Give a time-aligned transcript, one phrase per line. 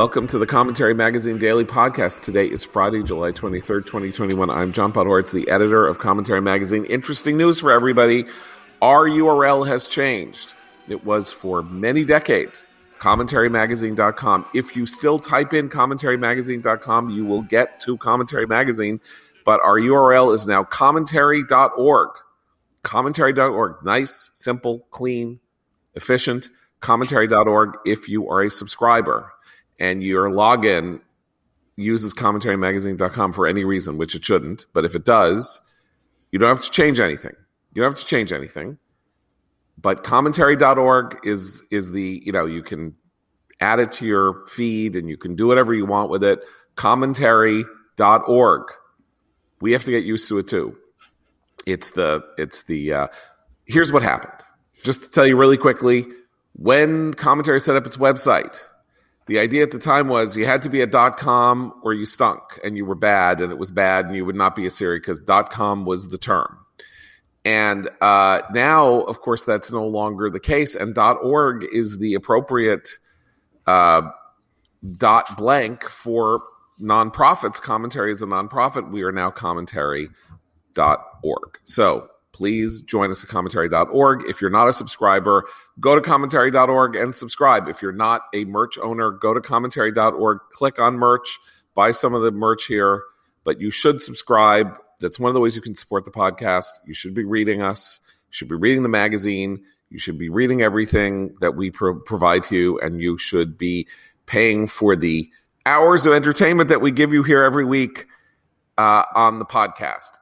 [0.00, 2.22] Welcome to the Commentary Magazine Daily Podcast.
[2.22, 4.48] Today is Friday, July 23rd, 2021.
[4.48, 6.86] I'm John Podhoretz, the editor of Commentary Magazine.
[6.86, 8.24] Interesting news for everybody.
[8.80, 10.54] Our URL has changed.
[10.88, 12.64] It was for many decades.
[12.98, 14.46] CommentaryMagazine.com.
[14.54, 19.00] If you still type in CommentaryMagazine.com, you will get to Commentary Magazine,
[19.44, 22.08] but our URL is now commentary.org.
[22.84, 23.84] Commentary.org.
[23.84, 25.40] Nice, simple, clean,
[25.94, 26.48] efficient.
[26.80, 29.34] Commentary.org if you are a subscriber
[29.80, 31.00] and your login
[31.76, 35.62] uses commentarymagazine.com for any reason, which it shouldn't, but if it does,
[36.30, 37.34] you don't have to change anything.
[37.72, 38.78] You don't have to change anything.
[39.80, 42.94] But commentary.org is is the, you know, you can
[43.60, 46.40] add it to your feed and you can do whatever you want with it.
[46.76, 48.62] Commentary.org.
[49.60, 50.76] We have to get used to it too.
[51.66, 53.06] It's the it's the uh
[53.64, 54.40] here's what happened.
[54.82, 56.06] Just to tell you really quickly,
[56.54, 58.60] when commentary set up its website,
[59.30, 62.04] the idea at the time was you had to be a dot com or you
[62.04, 64.70] stunk and you were bad and it was bad and you would not be a
[64.70, 66.58] Siri because dot com was the term.
[67.44, 70.74] And uh, now, of course, that's no longer the case.
[70.74, 72.88] And dot org is the appropriate
[73.68, 74.02] uh,
[74.96, 76.42] dot blank for
[76.82, 77.62] nonprofits.
[77.62, 78.90] Commentary is a nonprofit.
[78.90, 80.10] We are now commentary.org.
[81.62, 84.28] So please join us at commentary.org.
[84.28, 85.44] If you're not a subscriber,
[85.78, 87.68] go to commentary.org and subscribe.
[87.68, 91.38] If you're not a merch owner, go to commentary.org, click on merch,
[91.74, 93.02] buy some of the merch here,
[93.44, 94.78] but you should subscribe.
[95.00, 96.70] That's one of the ways you can support the podcast.
[96.86, 100.62] You should be reading us, you should be reading the magazine, you should be reading
[100.62, 103.88] everything that we pro- provide to you, and you should be
[104.26, 105.28] paying for the
[105.66, 108.06] hours of entertainment that we give you here every week
[108.78, 110.19] uh, on the podcast.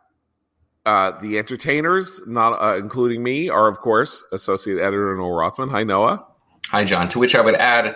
[0.88, 5.68] Uh, the entertainers, not uh, including me, are of course associate editor Noah Rothman.
[5.68, 6.26] Hi, Noah.
[6.68, 7.10] Hi, John.
[7.10, 7.94] To which I would add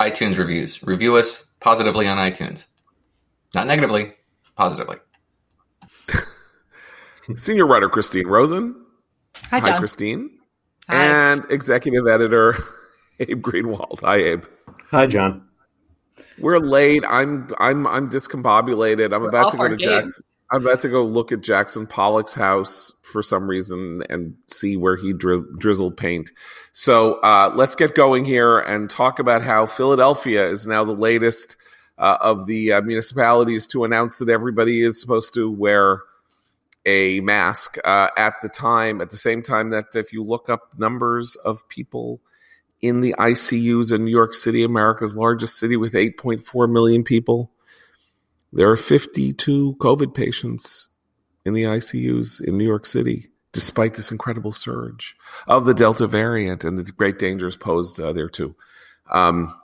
[0.00, 0.82] iTunes reviews.
[0.82, 2.68] Review us positively on iTunes,
[3.54, 4.14] not negatively,
[4.56, 4.96] positively.
[7.36, 8.82] Senior writer Christine Rosen.
[9.50, 9.72] Hi, John.
[9.72, 10.30] Hi, Christine.
[10.88, 11.04] Hi.
[11.04, 12.56] And executive editor
[13.20, 14.00] Abe Greenwald.
[14.00, 14.44] Hi, Abe.
[14.90, 15.46] Hi, John.
[16.38, 17.04] We're late.
[17.06, 19.12] I'm I'm I'm discombobulated.
[19.14, 19.76] I'm We're about to go to.
[19.76, 20.24] Jackson.
[20.52, 24.96] I'm about to go look at Jackson Pollock's house for some reason and see where
[24.96, 26.30] he dri- drizzled paint.
[26.72, 31.56] So uh, let's get going here and talk about how Philadelphia is now the latest
[31.96, 36.02] uh, of the uh, municipalities to announce that everybody is supposed to wear
[36.84, 40.68] a mask uh, at the time, at the same time that if you look up
[40.76, 42.20] numbers of people
[42.82, 47.50] in the ICUs in New York City, America's largest city with 8.4 million people,
[48.52, 50.88] there are 52 COVID patients
[51.44, 56.64] in the ICUs in New York City, despite this incredible surge of the Delta variant
[56.64, 58.54] and the great dangers posed uh, there too.
[59.10, 59.54] Um,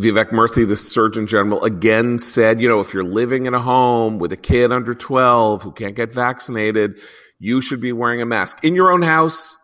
[0.00, 4.18] Vivek Murthy, the Surgeon General, again said, you know, if you're living in a home
[4.18, 7.00] with a kid under 12 who can't get vaccinated,
[7.40, 9.56] you should be wearing a mask in your own house,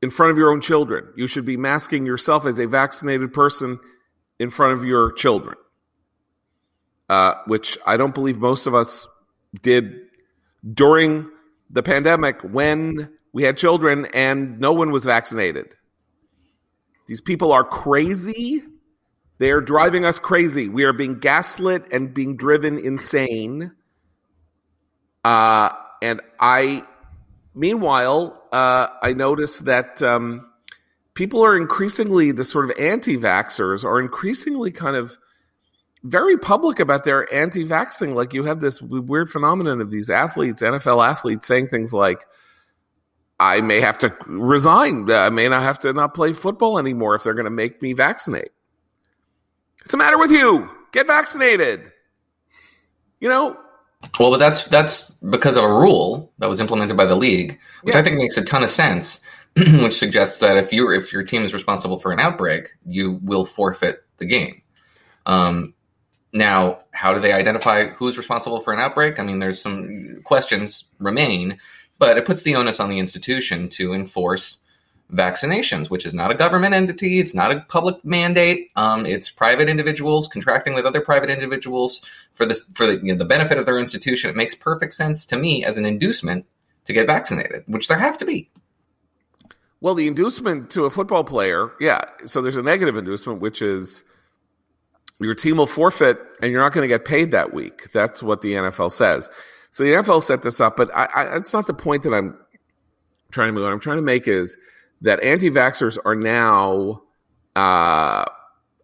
[0.00, 1.06] in front of your own children.
[1.16, 3.78] You should be masking yourself as a vaccinated person
[4.38, 5.56] in front of your children,
[7.08, 9.06] uh, which I don't believe most of us
[9.62, 9.94] did
[10.74, 11.30] during
[11.70, 15.74] the pandemic when we had children and no one was vaccinated.
[17.06, 18.62] These people are crazy.
[19.38, 20.68] They are driving us crazy.
[20.68, 23.72] We are being gaslit and being driven insane.
[25.24, 25.70] Uh,
[26.02, 26.84] and I,
[27.54, 30.48] meanwhile, uh, I notice that um,
[31.14, 35.18] people are increasingly, the sort of anti vaxxers are increasingly kind of
[36.10, 38.14] very public about their anti vaxxing.
[38.14, 42.26] Like you have this weird phenomenon of these athletes, NFL athletes, saying things like,
[43.38, 45.10] I may have to resign.
[45.10, 47.92] I may not have to not play football anymore if they're going to make me
[47.92, 48.50] vaccinate.
[49.80, 50.70] What's the matter with you?
[50.92, 51.92] Get vaccinated.
[53.20, 53.56] You know,
[54.18, 57.94] Well, but that's that's because of a rule that was implemented by the league, which
[57.94, 59.22] I think makes a ton of sense.
[59.56, 63.46] which suggests that if you if your team is responsible for an outbreak, you will
[63.46, 64.60] forfeit the game.
[65.24, 65.72] Um,
[66.36, 69.18] now, how do they identify who's responsible for an outbreak?
[69.18, 71.58] I mean, there's some questions remain,
[71.98, 74.58] but it puts the onus on the institution to enforce
[75.12, 77.20] vaccinations, which is not a government entity.
[77.20, 78.70] It's not a public mandate.
[78.76, 82.02] Um, it's private individuals contracting with other private individuals
[82.34, 84.30] for this for the, you know, the benefit of their institution.
[84.30, 86.46] It makes perfect sense to me as an inducement
[86.86, 88.50] to get vaccinated, which there have to be.
[89.80, 92.02] Well, the inducement to a football player, yeah.
[92.24, 94.02] So there's a negative inducement, which is
[95.20, 97.90] your team will forfeit and you're not going to get paid that week.
[97.92, 99.30] That's what the NFL says.
[99.70, 102.38] So the NFL set this up, but I, I, that's not the point that I'm
[103.30, 103.62] trying to make.
[103.62, 104.56] What I'm trying to make is
[105.02, 107.02] that anti-vaxxers are now
[107.54, 108.24] uh,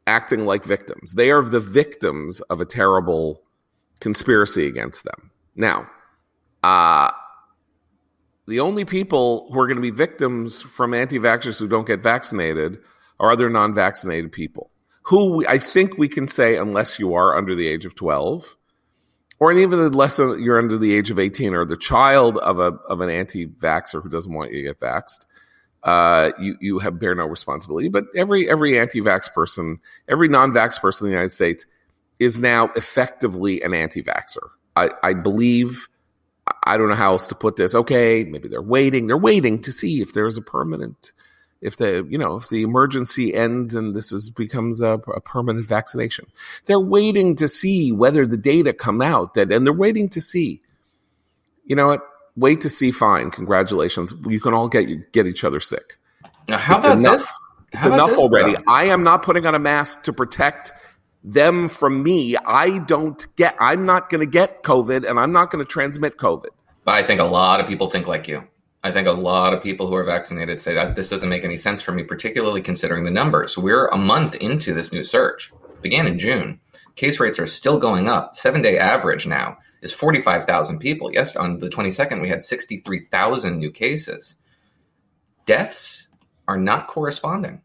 [0.06, 1.12] acting like victims.
[1.12, 3.42] They are the victims of a terrible
[4.00, 5.30] conspiracy against them.
[5.54, 5.88] Now,
[6.62, 7.10] uh,
[8.46, 12.02] the only people who are going to be victims from anti vaxxers who don't get
[12.02, 12.78] vaccinated
[13.20, 14.71] are other non vaccinated people
[15.02, 18.56] who I think we can say, unless you are under the age of 12,
[19.38, 23.00] or even unless you're under the age of 18 or the child of a of
[23.00, 25.26] an anti vaxxer who doesn't want you to get vaxxed,
[25.82, 27.88] uh, you you have bear no responsibility.
[27.88, 31.66] But every every anti-vax person, every non-vax person in the United States
[32.20, 34.48] is now effectively an anti-vaxxer.
[34.76, 35.88] I, I believe.
[36.64, 37.74] I don't know how else to put this.
[37.74, 39.06] Okay, maybe they're waiting.
[39.06, 41.12] They're waiting to see if there's a permanent,
[41.62, 45.66] if the you know if the emergency ends and this is becomes a, a permanent
[45.66, 46.26] vaccination.
[46.66, 50.60] They're waiting to see whether the data come out that, and they're waiting to see.
[51.64, 52.00] You know what?
[52.36, 53.30] wait to see fine.
[53.30, 54.14] Congratulations.
[54.26, 55.98] You can all get get each other sick.
[56.48, 57.12] Now, how it's about enough.
[57.12, 57.32] this?
[57.72, 58.54] It's enough this, already.
[58.54, 58.62] Though?
[58.66, 60.72] I am not putting on a mask to protect
[61.24, 62.36] them from me.
[62.36, 63.56] I don't get.
[63.60, 66.50] I'm not going to get COVID, and I'm not going to transmit COVID.
[66.84, 68.44] But I think a lot of people think like you.
[68.84, 71.56] I think a lot of people who are vaccinated say that this doesn't make any
[71.56, 73.56] sense for me, particularly considering the numbers.
[73.56, 75.52] We're a month into this new surge.
[75.70, 76.60] It began in June.
[76.96, 78.36] Case rates are still going up.
[78.36, 81.12] Seven day average now is 45,000 people.
[81.12, 84.36] Yes, on the 22nd, we had 63,000 new cases.
[85.46, 86.08] Deaths
[86.48, 87.62] are not corresponding.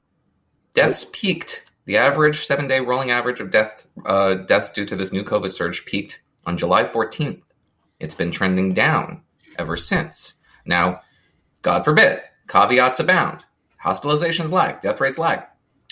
[0.74, 1.70] Deaths peaked.
[1.86, 5.52] The average seven day rolling average of death, uh, deaths due to this new COVID
[5.52, 7.42] surge peaked on July 14th.
[8.00, 9.24] It's been trending down
[9.58, 10.36] ever since.
[10.66, 11.02] Now,
[11.62, 13.44] God forbid, caveats abound.
[13.83, 15.44] Hospitalizations lag, death rates lag.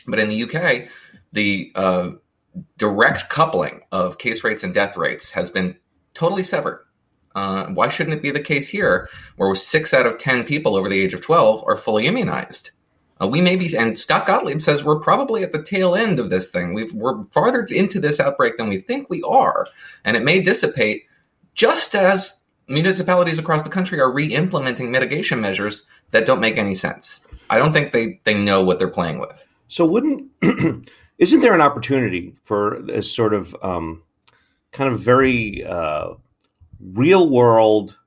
[0.07, 0.89] But in the UK,
[1.33, 2.11] the uh,
[2.77, 5.77] direct coupling of case rates and death rates has been
[6.13, 6.85] totally severed.
[7.35, 10.87] Uh, why shouldn't it be the case here, where six out of 10 people over
[10.87, 12.71] the age of 12 are fully immunized?
[13.21, 16.29] Uh, we may be, and Scott Gottlieb says we're probably at the tail end of
[16.29, 16.73] this thing.
[16.73, 19.67] we are farther into this outbreak than we think we are,
[20.03, 21.03] and it may dissipate
[21.53, 26.75] just as municipalities across the country are re implementing mitigation measures that don't make any
[26.75, 27.25] sense.
[27.49, 29.47] I don't think they, they know what they're playing with.
[29.67, 30.31] So, wouldn't,
[31.17, 34.03] isn't there an opportunity for this sort of um,
[34.71, 36.15] kind of very uh,
[36.79, 37.97] real world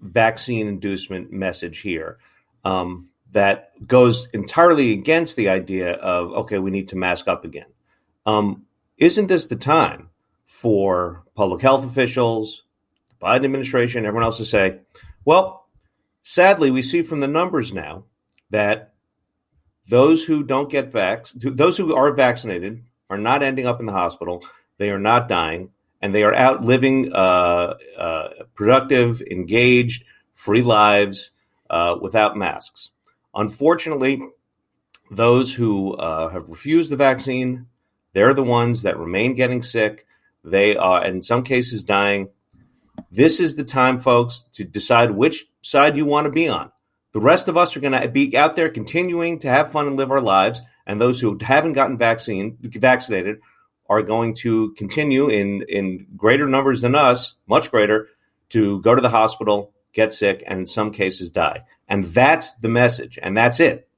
[0.00, 2.18] vaccine inducement message here
[2.64, 7.66] um, that goes entirely against the idea of okay, we need to mask up again.
[8.26, 8.66] Um,
[8.96, 10.10] isn't this the time
[10.44, 12.63] for public health officials,
[13.24, 14.80] Biden administration, everyone else to say,
[15.24, 15.66] well,
[16.22, 18.04] sadly, we see from the numbers now
[18.50, 18.92] that
[19.88, 23.92] those who don't get vax, those who are vaccinated, are not ending up in the
[23.92, 24.44] hospital.
[24.78, 31.30] They are not dying, and they are out living uh, uh, productive, engaged, free lives
[31.70, 32.90] uh, without masks.
[33.34, 34.20] Unfortunately,
[35.10, 37.66] those who uh, have refused the vaccine,
[38.12, 40.06] they're the ones that remain getting sick.
[40.42, 42.28] They are, in some cases, dying.
[43.14, 46.72] This is the time, folks, to decide which side you want to be on.
[47.12, 49.96] The rest of us are going to be out there continuing to have fun and
[49.96, 53.38] live our lives, and those who haven't gotten vaccine vaccinated
[53.88, 58.08] are going to continue in in greater numbers than us, much greater,
[58.48, 61.62] to go to the hospital, get sick, and in some cases die.
[61.86, 63.88] And that's the message, and that's it.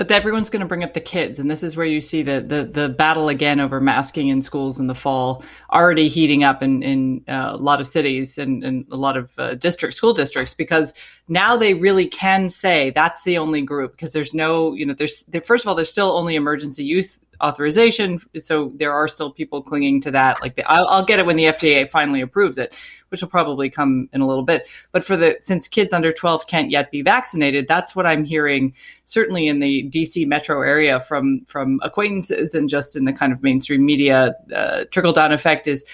[0.00, 2.40] But everyone's going to bring up the kids, and this is where you see the
[2.40, 6.82] the, the battle again over masking in schools in the fall already heating up in
[6.82, 10.54] in uh, a lot of cities and, and a lot of uh, district school districts
[10.54, 10.94] because
[11.28, 15.28] now they really can say that's the only group because there's no you know there's
[15.44, 18.20] first of all there's still only emergency use authorization.
[18.38, 20.40] So there are still people clinging to that.
[20.40, 22.74] Like the, I'll, I'll, get it when the FDA finally approves it,
[23.08, 24.66] which will probably come in a little bit.
[24.92, 28.74] But for the since kids under 12 can't yet be vaccinated, that's what I'm hearing.
[29.04, 33.42] Certainly in the DC metro area from from acquaintances and just in the kind of
[33.42, 35.84] mainstream media uh, trickle down effect is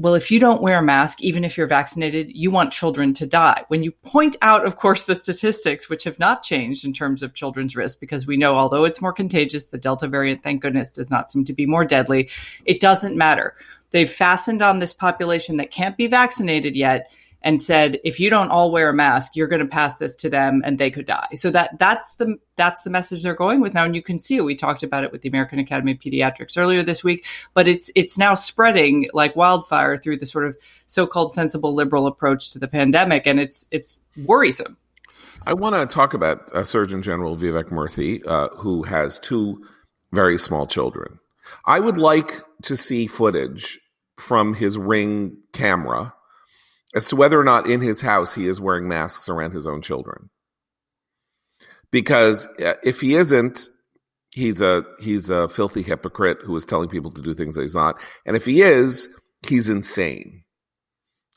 [0.00, 3.26] well, if you don't wear a mask, even if you're vaccinated, you want children to
[3.26, 3.64] die.
[3.68, 7.34] When you point out, of course, the statistics, which have not changed in terms of
[7.34, 11.10] children's risk, because we know although it's more contagious, the Delta variant, thank goodness, does
[11.10, 12.30] not seem to be more deadly.
[12.64, 13.54] It doesn't matter.
[13.90, 17.10] They've fastened on this population that can't be vaccinated yet
[17.42, 20.30] and said if you don't all wear a mask you're going to pass this to
[20.30, 21.28] them and they could die.
[21.34, 23.84] So that that's the that's the message they're going with now.
[23.84, 24.42] And you can see it.
[24.42, 27.90] We talked about it with the american academy of pediatrics earlier this week but it's
[27.94, 30.56] it's now spreading like wildfire through the sort of
[30.86, 33.26] so-called sensible liberal approach to the pandemic.
[33.26, 34.76] And it's it's worrisome.
[35.46, 39.64] I want to talk about uh, surgeon general vivek murthy uh, who has two
[40.12, 41.18] very small children.
[41.64, 43.78] I would like to see footage
[44.18, 46.14] from his ring camera
[46.94, 49.82] as to whether or not in his house he is wearing masks around his own
[49.82, 50.30] children.
[51.90, 53.68] Because uh, if he isn't,
[54.30, 57.74] he's a he's a filthy hypocrite who is telling people to do things that he's
[57.74, 58.00] not.
[58.24, 59.08] And if he is,
[59.46, 60.44] he's insane.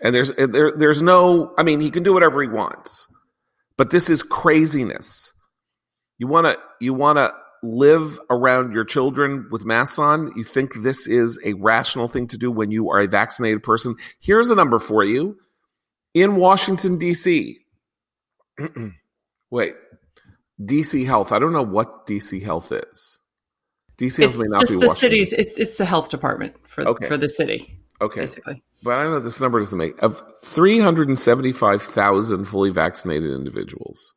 [0.02, 3.08] And there's there there's no I mean he can do whatever he wants.
[3.78, 5.34] But this is craziness.
[6.20, 7.34] You want to you want to
[7.64, 10.32] live around your children with masks on?
[10.36, 13.96] You think this is a rational thing to do when you are a vaccinated person?
[14.20, 15.38] Here's a number for you.
[16.14, 17.58] In Washington D.C.
[19.50, 19.74] Wait,
[20.62, 21.32] DC Health.
[21.32, 23.20] I don't know what DC Health is.
[23.98, 24.96] DC Health It's may not just be the Washington.
[25.26, 25.34] city's.
[25.34, 27.08] It's, it's the health department for Okay.
[27.08, 28.64] for the city, Okay, basically.
[28.84, 32.70] but I don't know this number doesn't make of three hundred and seventy-five thousand fully
[32.70, 34.14] vaccinated individuals.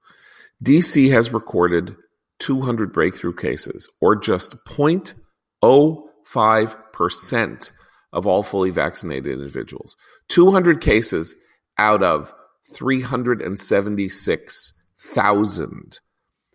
[0.65, 1.97] DC has recorded
[2.38, 7.73] two hundred breakthrough cases, or just 0.05 percent
[8.12, 9.97] of all fully vaccinated individuals.
[10.28, 11.37] Two hundred cases
[11.78, 12.33] out of
[12.73, 16.00] three hundred and seventy-six thousand.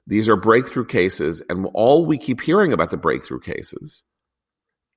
[0.08, 4.04] These are breakthrough cases, and all we keep hearing about the breakthrough cases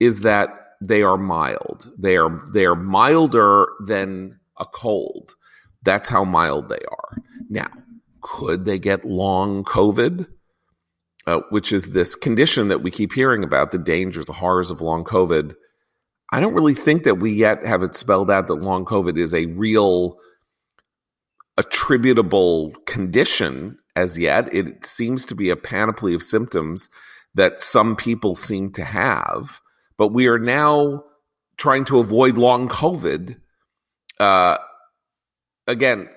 [0.01, 0.49] is that
[0.81, 1.89] they are mild.
[1.99, 5.35] They are they are milder than a cold.
[5.83, 7.19] That's how mild they are.
[7.49, 7.69] Now,
[8.23, 10.27] could they get long COVID?
[11.27, 14.83] Uh, which is this condition that we keep hearing about the dangers, the horrors of
[14.83, 15.55] long COVID.
[16.31, 19.33] I don't really think that we yet have it spelled out that long COVID is
[19.33, 20.19] a real
[21.57, 24.53] attributable condition as yet.
[24.53, 26.91] It seems to be a panoply of symptoms
[27.35, 29.63] that some people seem to have,
[29.97, 31.05] but we are now
[31.57, 33.37] trying to avoid long COVID.
[34.21, 34.59] Uh,
[35.67, 36.09] again,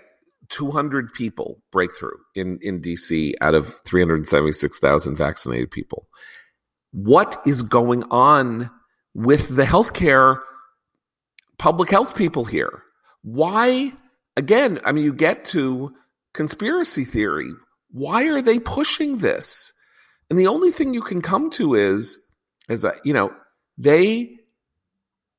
[0.50, 6.08] 200 people breakthrough in, in DC out of 376,000 vaccinated people.
[6.92, 8.70] What is going on
[9.14, 10.40] with the healthcare
[11.58, 12.84] public health people here?
[13.24, 13.92] Why,
[14.36, 15.94] again, I mean, you get to
[16.34, 17.52] conspiracy theory.
[17.92, 19.74] Why are they pushing this?
[20.30, 22.20] And the only thing you can come to is,
[22.70, 23.34] is that, you know,
[23.78, 24.38] they,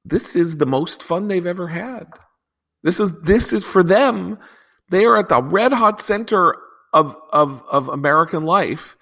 [0.05, 2.07] this is the most fun they've ever had.
[2.83, 4.39] This is, this is for them.
[4.91, 6.57] They are at the red hot center
[6.93, 8.97] of, of, of American life.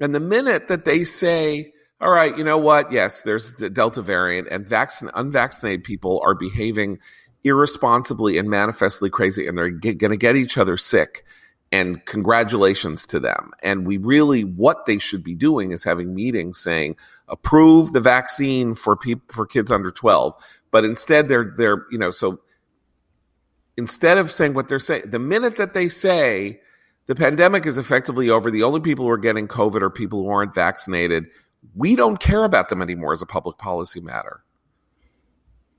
[0.00, 2.92] And the minute that they say, all right, you know what?
[2.92, 6.98] Yes, there's the Delta variant and vaccin- unvaccinated people are behaving
[7.44, 11.24] irresponsibly and manifestly crazy and they're g- going to get each other sick.
[11.70, 13.50] And congratulations to them.
[13.62, 16.96] And we really, what they should be doing is having meetings saying,
[17.28, 20.34] approve the vaccine for people, for kids under 12.
[20.70, 22.40] But instead they're, they're, you know, so
[23.78, 26.60] instead of saying what they're saying, the minute that they say
[27.06, 30.28] the pandemic is effectively over, the only people who are getting COVID are people who
[30.28, 31.24] aren't vaccinated,
[31.74, 34.42] we don't care about them anymore as a public policy matter.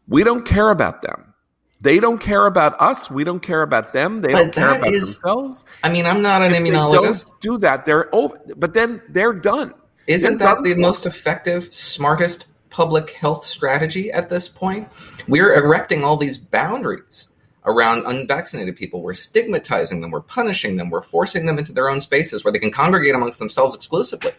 [0.07, 1.33] We don't care about them.
[1.81, 3.11] They don't care about us.
[3.11, 4.21] We don't care about them.
[4.21, 5.65] They But don't care about is- themselves.
[5.83, 7.31] I mean, I'm not an If immunologist.
[7.41, 7.85] do that.
[7.85, 8.35] They're over.
[8.57, 9.73] But then they're done.
[10.07, 10.79] Isn't They're that done the for.
[10.79, 14.87] most effective, smartest public health strategy at this point?
[15.27, 17.29] We're erecting all these boundaries
[17.65, 19.01] around unvaccinated people.
[19.01, 22.59] We're stigmatizing them, we're punishing them, we're forcing them into their own spaces where they
[22.59, 24.31] can congregate amongst themselves exclusively.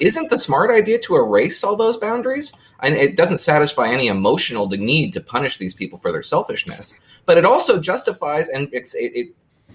[0.00, 2.52] Isn't the smart idea to erase all those boundaries?
[2.80, 7.38] And it doesn't satisfy any emotional need to punish these people for their selfishness, but
[7.38, 9.34] it also justifies and it, it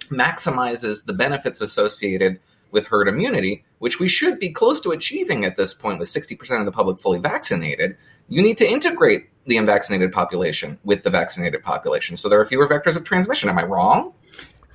[0.09, 2.39] maximizes the benefits associated
[2.71, 6.59] with herd immunity, which we should be close to achieving at this point with 60%
[6.59, 7.97] of the public fully vaccinated.
[8.27, 12.67] You need to integrate the unvaccinated population with the vaccinated population so there are fewer
[12.67, 13.49] vectors of transmission.
[13.49, 14.13] Am I wrong?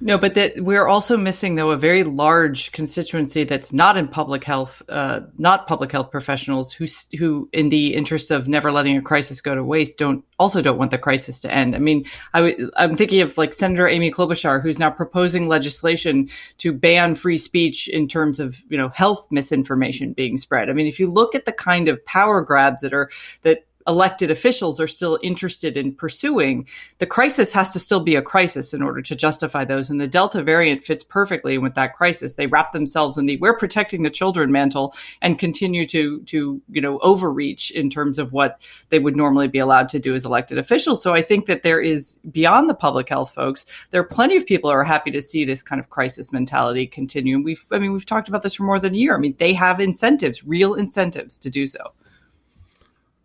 [0.00, 4.42] No, but that we're also missing though a very large constituency that's not in public
[4.42, 6.86] health, uh, not public health professionals who
[7.16, 10.78] who, in the interest of never letting a crisis go to waste, don't also don't
[10.78, 11.76] want the crisis to end.
[11.76, 16.28] I mean, I w- I'm thinking of like Senator Amy Klobuchar, who's now proposing legislation
[16.58, 20.70] to ban free speech in terms of you know health misinformation being spread.
[20.70, 23.10] I mean, if you look at the kind of power grabs that are
[23.42, 26.66] that elected officials are still interested in pursuing,
[26.98, 29.90] the crisis has to still be a crisis in order to justify those.
[29.90, 32.34] And the Delta variant fits perfectly with that crisis.
[32.34, 36.80] They wrap themselves in the we're protecting the children mantle and continue to to, you
[36.80, 40.56] know, overreach in terms of what they would normally be allowed to do as elected
[40.56, 41.02] officials.
[41.02, 44.46] So I think that there is beyond the public health folks, there are plenty of
[44.46, 47.36] people who are happy to see this kind of crisis mentality continue.
[47.36, 49.14] And we've I mean, we've talked about this for more than a year.
[49.14, 51.92] I mean, they have incentives, real incentives to do so.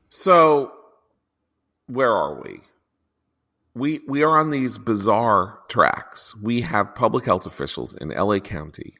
[0.09, 0.71] So,
[1.87, 2.61] where are we?
[3.75, 6.35] We we are on these bizarre tracks.
[6.35, 8.95] We have public health officials in LA County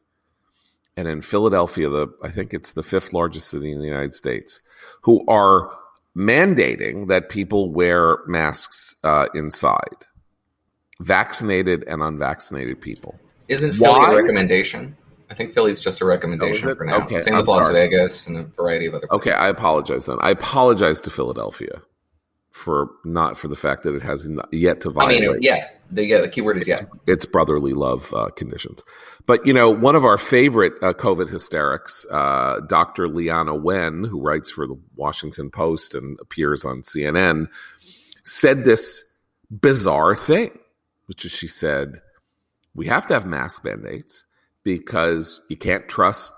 [1.00, 4.62] and in Philadelphia, the I think it's the fifth largest city in the United States,
[5.01, 5.72] who are
[6.16, 10.06] mandating that people wear masks uh, inside,
[11.00, 13.18] vaccinated and unvaccinated people.
[13.48, 14.12] Isn't Philly Why?
[14.12, 14.98] a recommendation?
[15.30, 17.06] I think Philly's just a recommendation Oh, for now.
[17.06, 17.74] Okay, Same I'm with Las sorry.
[17.76, 19.28] Vegas and a variety of other places.
[19.28, 20.18] Okay, I apologize then.
[20.22, 21.82] I apologize to Philadelphia
[22.52, 25.24] for not for the fact that it has yet to violate.
[25.24, 26.82] I mean, yeah, the yeah, the keyword is yeah.
[27.06, 28.84] its brotherly love uh, conditions.
[29.28, 33.08] But you know, one of our favorite uh, COVID hysterics, uh, Dr.
[33.08, 37.48] Leana Wen, who writes for the Washington Post and appears on CNN,
[38.24, 39.04] said this
[39.52, 40.58] bizarre thing,
[41.06, 42.02] which is she said,
[42.74, 44.26] "We have to have mask mandates
[44.78, 46.34] because you can't trust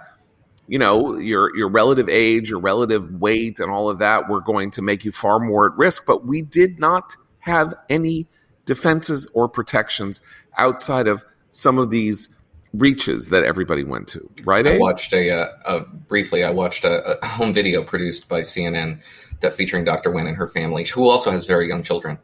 [0.68, 4.70] you know your your relative age your relative weight and all of that were going
[4.70, 8.26] to make you far more at risk but we did not have any
[8.64, 10.20] defenses or protections
[10.58, 12.28] outside of some of these
[12.74, 14.80] reaches that everybody went to right I Abe?
[14.80, 16.44] watched a, uh, a briefly.
[16.44, 19.00] I watched a, a home video produced by CNN
[19.40, 20.10] that featuring Dr.
[20.10, 22.18] Wen and her family, who also has very young children.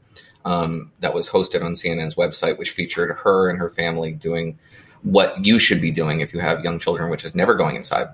[0.44, 4.58] Um, that was hosted on CNN's website, which featured her and her family doing
[5.02, 8.08] what you should be doing if you have young children, which is never going inside,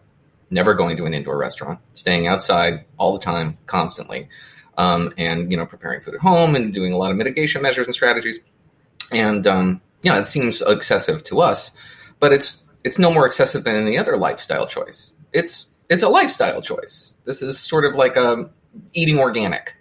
[0.51, 4.29] never going to an indoor restaurant, staying outside all the time, constantly,
[4.77, 7.87] um, and you know preparing food at home and doing a lot of mitigation measures
[7.87, 8.41] and strategies.
[9.13, 11.73] And um, you know, it seems excessive to us,
[12.21, 15.13] but it's it's no more excessive than any other lifestyle choice.
[15.33, 17.17] It's it's a lifestyle choice.
[17.25, 18.51] This is sort of like um,
[18.93, 19.75] eating organic,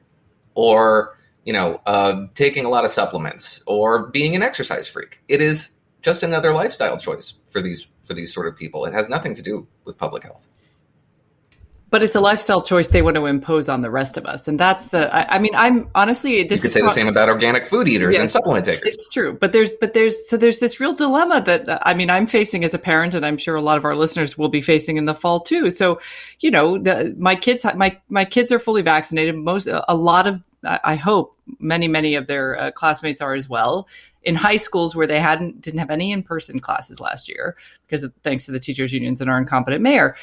[0.56, 5.19] or you know, uh, taking a lot of supplements, or being an exercise freak.
[5.27, 8.86] It is just another lifestyle choice for these for these sort of people.
[8.86, 10.46] It has nothing to do with public health.
[11.89, 14.60] But it's a lifestyle choice they want to impose on the rest of us, and
[14.60, 15.13] that's the.
[15.15, 18.17] I, I mean, I'm honestly this you could say the same about organic food eaters
[18.17, 18.93] and supplement takers.
[18.93, 22.28] It's true, but there's but there's so there's this real dilemma that I mean I'm
[22.28, 24.97] facing as a parent, and I'm sure a lot of our listeners will be facing
[24.97, 25.71] in the fall too.
[25.71, 26.02] So,
[26.41, 29.36] you know, the, my kids my my kids are fully vaccinated.
[29.36, 33.88] Most a lot of I hope many many of their uh, classmates are as well.
[34.23, 38.04] In high schools where they hadn't didn't have any in person classes last year because
[38.04, 40.17] of, thanks to the teachers unions and our incompetent mayor.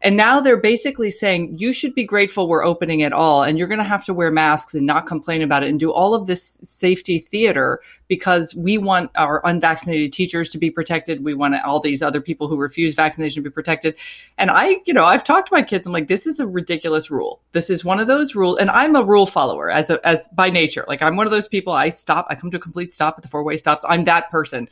[0.00, 3.66] And now they're basically saying you should be grateful we're opening at all, and you're
[3.66, 6.28] going to have to wear masks and not complain about it and do all of
[6.28, 11.24] this safety theater because we want our unvaccinated teachers to be protected.
[11.24, 13.96] We want all these other people who refuse vaccination to be protected.
[14.38, 15.86] And I, you know, I've talked to my kids.
[15.86, 17.40] I'm like, this is a ridiculous rule.
[17.50, 20.48] This is one of those rules, and I'm a rule follower as a, as by
[20.48, 20.84] nature.
[20.86, 21.72] Like I'm one of those people.
[21.72, 22.26] I stop.
[22.30, 23.84] I come to a complete stop at the four way stops.
[23.88, 24.68] I'm that person.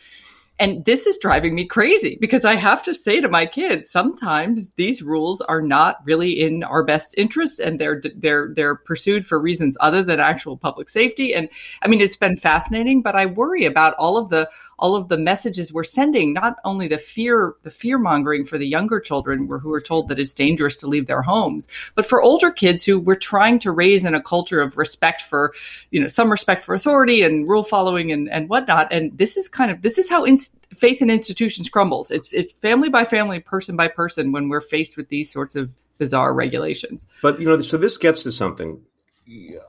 [0.59, 4.71] And this is driving me crazy because I have to say to my kids, sometimes
[4.73, 9.39] these rules are not really in our best interest and they're, they're, they're pursued for
[9.39, 11.35] reasons other than actual public safety.
[11.35, 11.51] And
[11.83, 15.19] I mean, it's been fascinating, but I worry about all of the, all of the
[15.19, 19.73] messages we're sending, not only the fear, the fear mongering for the younger children who
[19.73, 23.15] are told that it's dangerous to leave their homes, but for older kids who we're
[23.15, 25.55] trying to raise in a culture of respect for,
[25.91, 28.89] you know, some respect for authority and rule following and, and whatnot.
[28.91, 30.39] And this is kind of, this is how in,
[30.75, 32.11] faith in institutions crumbles.
[32.11, 35.75] It's, it's family by family, person by person when we're faced with these sorts of
[35.99, 37.07] bizarre regulations.
[37.23, 38.81] But you know, so this gets to something.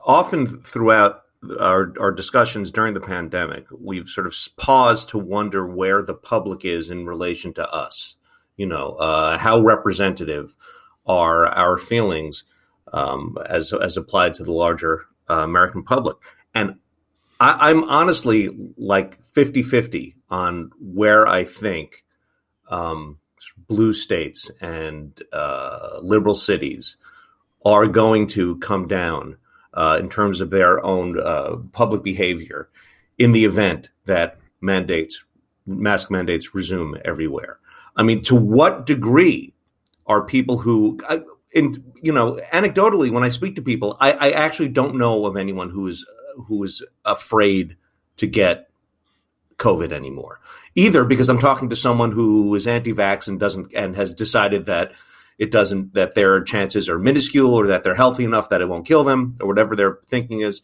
[0.04, 1.22] Often throughout
[1.60, 6.64] our our discussions during the pandemic, we've sort of paused to wonder where the public
[6.64, 8.16] is in relation to us.
[8.56, 10.56] You know, uh, how representative
[11.06, 12.44] are our feelings
[12.92, 16.16] um, as as applied to the larger uh, American public?
[16.54, 16.76] And
[17.38, 22.04] I, I'm honestly like 50-50 on where I think
[22.68, 23.18] um,
[23.68, 26.96] blue states and uh, liberal cities
[27.64, 29.36] are going to come down
[29.78, 32.68] uh, in terms of their own uh, public behavior
[33.16, 35.22] in the event that mandates,
[35.66, 37.60] mask mandates resume everywhere.
[37.94, 39.54] I mean, to what degree
[40.04, 40.98] are people who,
[41.54, 45.36] and you know, anecdotally, when I speak to people, I, I actually don't know of
[45.36, 46.04] anyone who is
[46.48, 47.76] who is afraid
[48.16, 48.68] to get
[49.58, 50.40] COVID anymore.
[50.74, 54.92] Either because I'm talking to someone who is anti-vax and doesn't and has decided that
[55.38, 58.86] it doesn't that their chances are minuscule or that they're healthy enough that it won't
[58.86, 60.62] kill them or whatever their thinking is.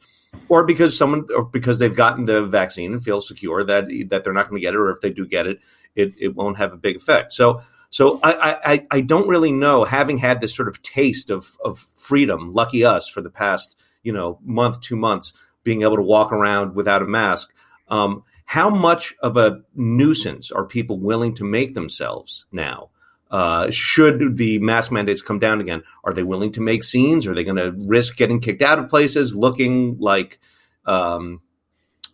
[0.48, 4.32] Or because someone or because they've gotten the vaccine and feel secure that that they're
[4.32, 5.60] not going to get it or if they do get it
[5.94, 7.32] it, it won't have a big effect.
[7.32, 7.62] So
[7.94, 11.78] so I, I i don't really know having had this sort of taste of of
[11.78, 15.32] freedom lucky us for the past you know month two months
[15.62, 17.52] being able to walk around without a mask
[17.88, 22.90] um, how much of a nuisance are people willing to make themselves now
[23.34, 27.26] uh, should the mask mandates come down again, are they willing to make scenes?
[27.26, 30.38] Are they going to risk getting kicked out of places, looking like
[30.86, 31.40] um,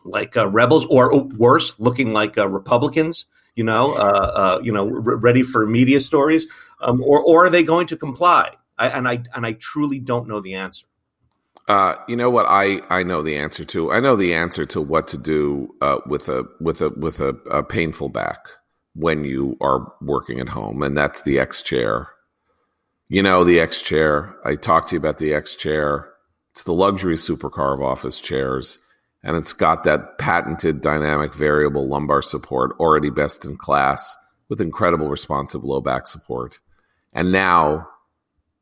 [0.02, 3.26] like uh, rebels, or worse, looking like uh, Republicans?
[3.54, 6.46] You know, uh, uh, you know, r- ready for media stories,
[6.80, 8.54] um, or or are they going to comply?
[8.78, 10.86] I, and I and I truly don't know the answer.
[11.68, 13.92] Uh, you know what I, I know the answer to.
[13.92, 17.34] I know the answer to what to do uh, with a with a with a,
[17.50, 18.38] a painful back
[18.94, 22.08] when you are working at home, and that's the X chair.
[23.08, 24.34] You know, the X chair.
[24.44, 26.08] I talked to you about the X chair.
[26.52, 28.78] It's the luxury supercar of office chairs,
[29.22, 34.16] and it's got that patented dynamic variable lumbar support, already best in class,
[34.48, 36.58] with incredible responsive low back support.
[37.12, 37.88] And now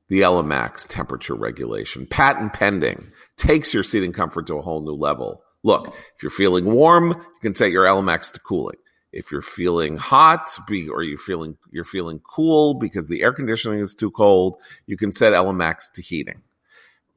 [0.08, 5.42] the ELEMAX temperature regulation, patent pending, takes your seating comfort to a whole new level.
[5.62, 8.76] Look, if you're feeling warm, you can set your ELEMAX to cooling
[9.12, 10.50] if you're feeling hot
[10.90, 15.12] or you're feeling you're feeling cool because the air conditioning is too cold, you can
[15.12, 16.42] set ELEMAX to heating.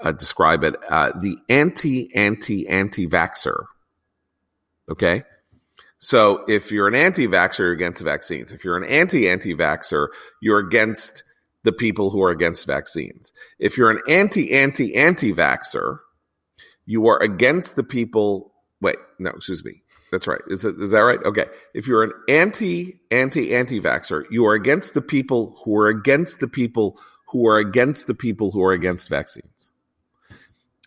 [0.00, 3.64] uh, describe it: uh, the anti anti anti vaxer.
[4.90, 5.24] Okay,
[5.98, 8.52] so if you're an anti vaxer, you're against vaccines.
[8.52, 10.08] If you're an anti anti vaxer,
[10.40, 11.22] you're against
[11.62, 13.32] the people who are against vaccines.
[13.58, 15.98] If you're an anti anti anti vaxer,
[16.86, 18.52] you are against the people.
[18.80, 19.82] Wait, no, excuse me.
[20.12, 20.40] That's right.
[20.48, 21.18] Is that, is that right?
[21.24, 21.46] Okay.
[21.74, 26.40] If you're an anti, anti, anti vaxxer, you are against the people who are against
[26.40, 29.70] the people who are against the people who are against vaccines.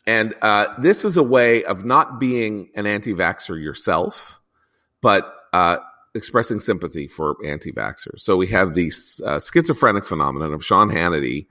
[0.07, 4.39] And uh, this is a way of not being an anti vaxxer yourself,
[5.01, 5.77] but uh,
[6.15, 8.21] expressing sympathy for anti vaxxers.
[8.21, 8.91] So we have the
[9.25, 11.47] uh, schizophrenic phenomenon of Sean Hannity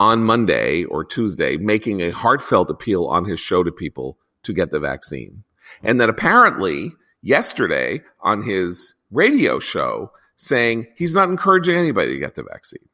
[0.00, 4.70] on Monday or Tuesday making a heartfelt appeal on his show to people to get
[4.70, 5.42] the vaccine.
[5.82, 12.36] And then apparently yesterday on his radio show saying he's not encouraging anybody to get
[12.36, 12.88] the vaccine.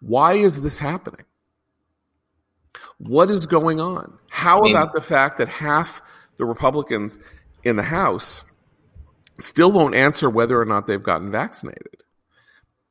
[0.00, 1.24] Why is this happening?
[2.98, 4.18] What is going on?
[4.30, 6.00] How I mean, about the fact that half
[6.36, 7.18] the Republicans
[7.64, 8.44] in the House
[9.38, 12.01] still won't answer whether or not they've gotten vaccinated?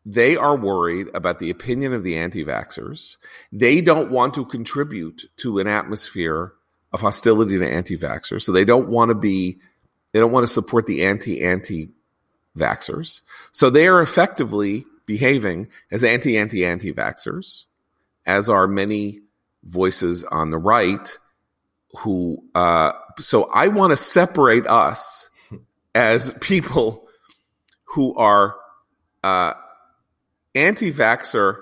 [0.06, 3.18] They are worried about the opinion of the anti vaxxers.
[3.52, 6.54] They don't want to contribute to an atmosphere
[6.94, 8.44] of hostility to anti-vaxxers.
[8.44, 9.58] So they don't want to be,
[10.12, 13.22] they don't want to support the anti-anti-vaxxers.
[13.52, 17.66] So they are effectively behaving as anti-anti-anti-vaxxers,
[18.26, 19.22] as are many
[19.64, 21.18] voices on the right
[22.00, 25.30] who uh, so I want to separate us
[25.96, 27.06] as people
[27.84, 28.56] who are
[29.24, 29.54] uh,
[30.56, 31.58] anti-vaxxer,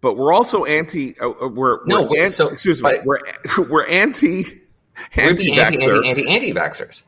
[0.00, 1.18] but we're also anti.
[1.20, 2.98] Uh, uh we're, no, we're an, so, excuse me.
[3.04, 3.20] We're
[3.68, 4.60] we're anti.
[5.12, 7.04] Anti anti anti anti vaxxers.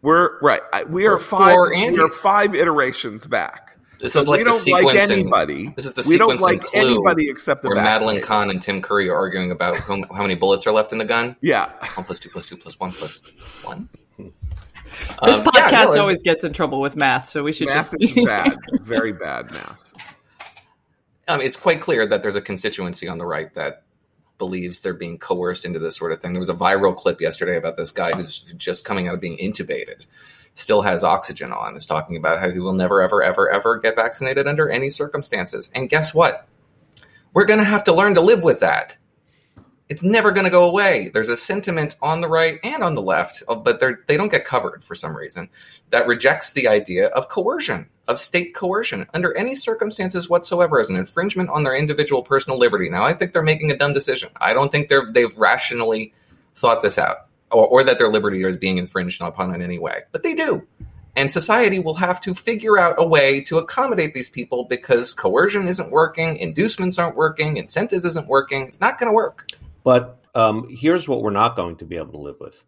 [0.00, 0.62] We're right.
[0.88, 1.56] We are we're five.
[1.70, 3.66] We are five iterations back.
[3.98, 5.72] This so is like we don't like anybody.
[5.74, 9.08] This is the we don't like anybody except the where Madeline Kahn and Tim Curry
[9.08, 11.34] are arguing about whom, how many bullets are left in the gun.
[11.40, 13.22] Yeah, one plus two plus two plus one plus
[13.64, 13.88] one.
[14.18, 17.92] This um, podcast yeah, no, always gets in trouble with math, so we should math
[17.92, 19.85] just is bad, very bad math.
[21.28, 23.82] It's quite clear that there's a constituency on the right that
[24.38, 26.32] believes they're being coerced into this sort of thing.
[26.32, 29.38] There was a viral clip yesterday about this guy who's just coming out of being
[29.38, 30.06] intubated,
[30.54, 33.96] still has oxygen on, is talking about how he will never, ever, ever, ever get
[33.96, 35.70] vaccinated under any circumstances.
[35.74, 36.46] And guess what?
[37.32, 38.96] We're going to have to learn to live with that
[39.88, 41.10] it's never going to go away.
[41.12, 44.82] There's a sentiment on the right and on the left, but they don't get covered
[44.82, 45.48] for some reason,
[45.90, 50.96] that rejects the idea of coercion, of state coercion, under any circumstances whatsoever as an
[50.96, 52.88] infringement on their individual personal liberty.
[52.88, 54.30] Now, I think they're making a dumb decision.
[54.36, 56.14] I don't think they're, they've rationally
[56.54, 60.02] thought this out, or, or that their liberty is being infringed upon in any way,
[60.12, 60.66] but they do.
[61.16, 65.66] And society will have to figure out a way to accommodate these people because coercion
[65.66, 68.66] isn't working, inducements aren't working, incentives isn't working.
[68.66, 69.48] It's not going to work.
[69.82, 72.62] But um, here's what we're not going to be able to live with,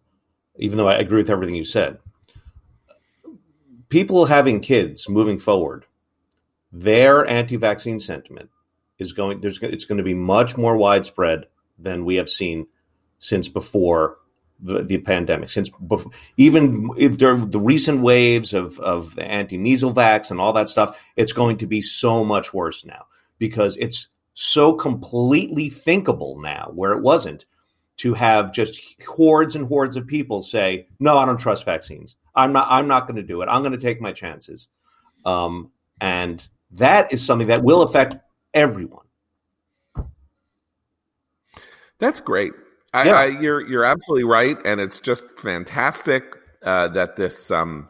[0.56, 1.98] even though I agree with everything you said.
[3.88, 5.86] People having kids moving forward,
[6.70, 8.50] their anti-vaccine sentiment
[8.98, 9.40] is going.
[9.40, 11.46] There's it's going to be much more widespread
[11.78, 12.66] than we have seen
[13.18, 14.18] since before
[14.60, 15.48] the, the pandemic.
[15.50, 20.68] Since before, even if there the recent waves of of anti-measles vax and all that
[20.68, 23.06] stuff, it's going to be so much worse now
[23.38, 27.46] because it's so completely thinkable now where it wasn't
[27.98, 32.16] to have just hordes and hordes of people say no i don't trust vaccines.
[32.34, 33.46] I'm not i'm not going to do it.
[33.46, 34.68] I'm going to take my chances.
[35.24, 38.16] Um, and that is something that will affect
[38.54, 39.04] everyone.
[41.98, 42.52] That's great.
[42.94, 43.14] I, yeah.
[43.14, 47.88] I, you're you're absolutely right and it's just fantastic uh, that this um,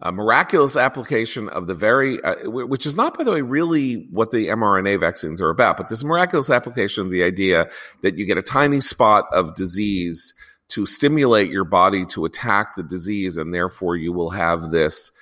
[0.00, 4.30] a miraculous application of the very, uh, which is not, by the way, really what
[4.30, 7.68] the mRNA vaccines are about, but this miraculous application of the idea
[8.02, 10.34] that you get a tiny spot of disease
[10.68, 15.12] to stimulate your body to attack the disease, and therefore you will have this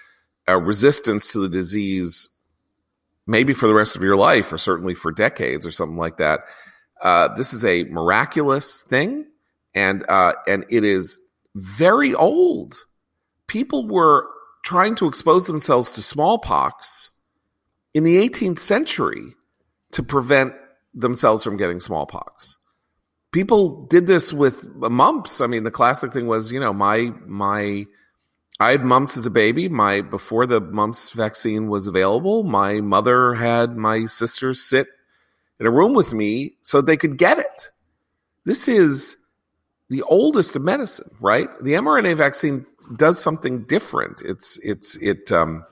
[0.49, 2.29] uh, resistance to the disease,
[3.27, 6.41] maybe for the rest of your life, or certainly for decades, or something like that.
[7.01, 9.27] Uh, this is a miraculous thing,
[9.75, 11.19] and uh, and it is
[11.55, 12.85] very old.
[13.47, 14.27] People were
[14.65, 17.11] trying to expose themselves to smallpox
[17.93, 19.35] in the 18th century
[19.93, 20.55] to prevent
[20.95, 22.59] themselves from getting smallpox.
[23.31, 25.41] People did this with mumps.
[25.41, 27.87] I mean, the classic thing was, you know, my my
[28.61, 29.69] I had mumps as a baby.
[29.69, 34.87] My before the mumps vaccine was available, my mother had my sisters sit
[35.59, 37.71] in a room with me so they could get it.
[38.45, 39.17] This is
[39.95, 41.49] the oldest medicine, right?
[41.61, 44.23] The mRNA vaccine does something different.
[44.23, 45.65] It's it's it um,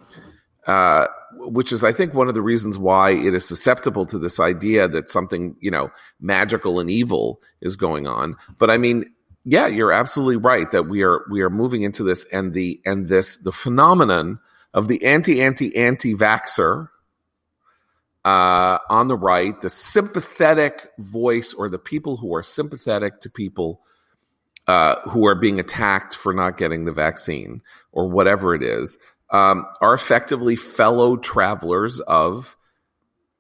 [0.65, 1.07] uh,
[1.39, 4.87] which is I think one of the reasons why it is susceptible to this idea
[4.87, 8.37] that something you know magical and evil is going on.
[8.59, 9.07] But I mean,
[9.45, 13.09] yeah, you're absolutely right that we are we are moving into this and the and
[13.09, 14.39] this the phenomenon
[14.73, 16.91] of the anti anti anti vaxer
[18.25, 23.81] uh, on the right, the sympathetic voice or the people who are sympathetic to people
[24.67, 28.99] uh, who are being attacked for not getting the vaccine or whatever it is
[29.31, 32.57] um, are effectively fellow travelers of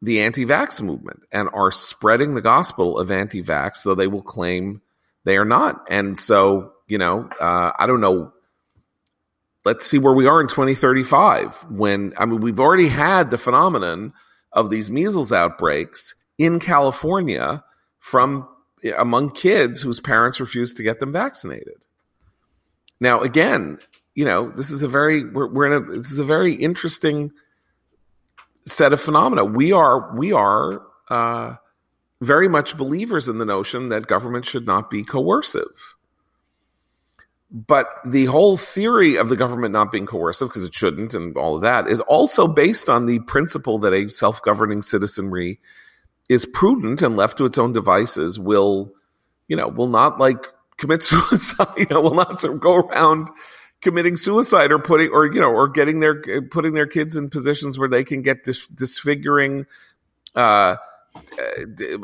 [0.00, 4.82] the anti-vax movement and are spreading the gospel of anti-vax, though they will claim
[5.24, 5.86] they are not.
[5.88, 8.32] And so, you know, uh, I don't know.
[9.64, 14.12] Let's see where we are in 2035 when, I mean, we've already had the phenomenon
[14.52, 17.62] of these measles outbreaks in California
[18.00, 18.48] from
[18.96, 21.84] among kids whose parents refuse to get them vaccinated.
[23.00, 23.78] Now, again,
[24.14, 27.32] you know, this is a very we're, we're in a this is a very interesting
[28.64, 29.44] set of phenomena.
[29.44, 31.54] We are we are uh,
[32.20, 35.96] very much believers in the notion that government should not be coercive.
[37.50, 41.54] But the whole theory of the government not being coercive, because it shouldn't, and all
[41.54, 45.60] of that, is also based on the principle that a self governing citizenry
[46.32, 48.92] is prudent and left to its own devices will,
[49.48, 50.38] you know, will not like
[50.78, 53.28] commit suicide, you know, will not sort of go around
[53.80, 57.78] committing suicide or putting or you know or getting their putting their kids in positions
[57.78, 59.66] where they can get dis- disfiguring
[60.36, 60.76] uh,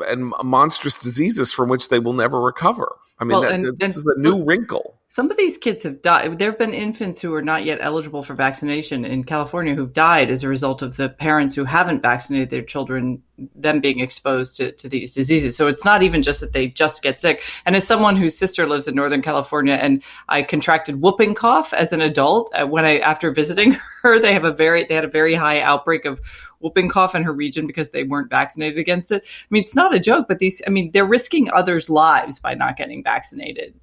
[0.07, 2.95] and monstrous diseases from which they will never recover.
[3.19, 4.95] I mean, well, that, and, this and, is a new wrinkle.
[5.11, 6.37] Some of these kids have died.
[6.37, 10.29] There have been infants who are not yet eligible for vaccination in California who've died
[10.29, 13.23] as a result of the parents who haven't vaccinated their children,
[13.55, 15.57] them being exposed to, to these diseases.
[15.57, 17.41] So it's not even just that they just get sick.
[17.65, 21.91] And as someone whose sister lives in Northern California and I contracted whooping cough as
[21.91, 25.09] an adult, uh, when I, after visiting her, they have a very, they had a
[25.09, 26.21] very high outbreak of
[26.59, 29.23] whooping cough in her region because they weren't vaccinated against it.
[29.25, 32.53] I mean, it's not a joke, but these, I mean, they're risking others' lives by
[32.53, 33.08] not getting vaccinated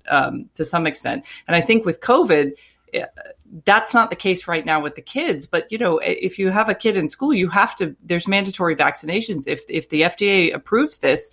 [0.08, 1.24] um, to some extent.
[1.46, 2.52] And I think with COVID,
[2.94, 3.06] eh,
[3.64, 6.68] that's not the case right now with the kids but you know if you have
[6.68, 10.98] a kid in school you have to there's mandatory vaccinations if if the FDA approves
[10.98, 11.30] this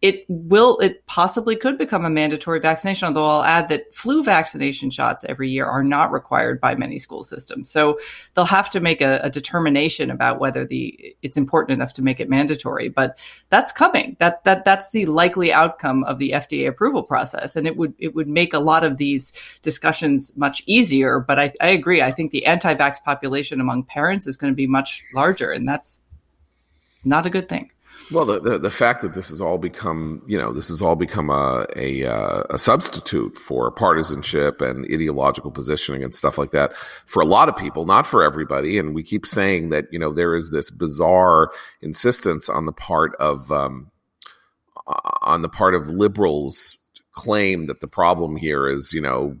[0.00, 4.90] it will it possibly could become a mandatory vaccination although i'll add that flu vaccination
[4.90, 7.70] shots every year are not required by many school systems.
[7.70, 7.98] So
[8.34, 12.20] they'll have to make a, a, determination about whether the it's important enough to make
[12.20, 14.16] it mandatory but that's coming.
[14.18, 18.14] That that that's the likely outcome of the fda approval process and it would it
[18.14, 19.32] would make a lot of these
[19.62, 22.02] discussions much easier but i, I agree.
[22.02, 26.02] I think the anti-vax population among parents is going to be much larger and that's
[27.04, 27.70] not a good thing
[28.10, 30.96] well, the, the, the fact that this has all become, you know, this has all
[30.96, 36.74] become a a, uh, a substitute for partisanship and ideological positioning and stuff like that
[37.06, 38.78] for a lot of people, not for everybody.
[38.78, 41.50] And we keep saying that, you know, there is this bizarre
[41.82, 43.90] insistence on the part of um,
[45.22, 46.76] on the part of liberals
[47.12, 49.36] claim that the problem here is, you know,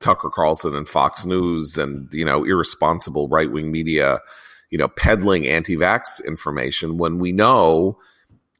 [0.00, 4.20] Tucker Carlson and Fox News and you know irresponsible right wing media
[4.70, 7.98] you know, peddling anti-vax information when we know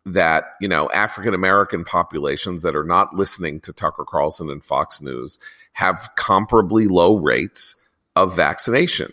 [0.07, 5.03] that, you know, African American populations that are not listening to Tucker Carlson and Fox
[5.03, 5.39] News
[5.73, 7.77] have comparably low rates
[8.17, 9.13] of vaccination.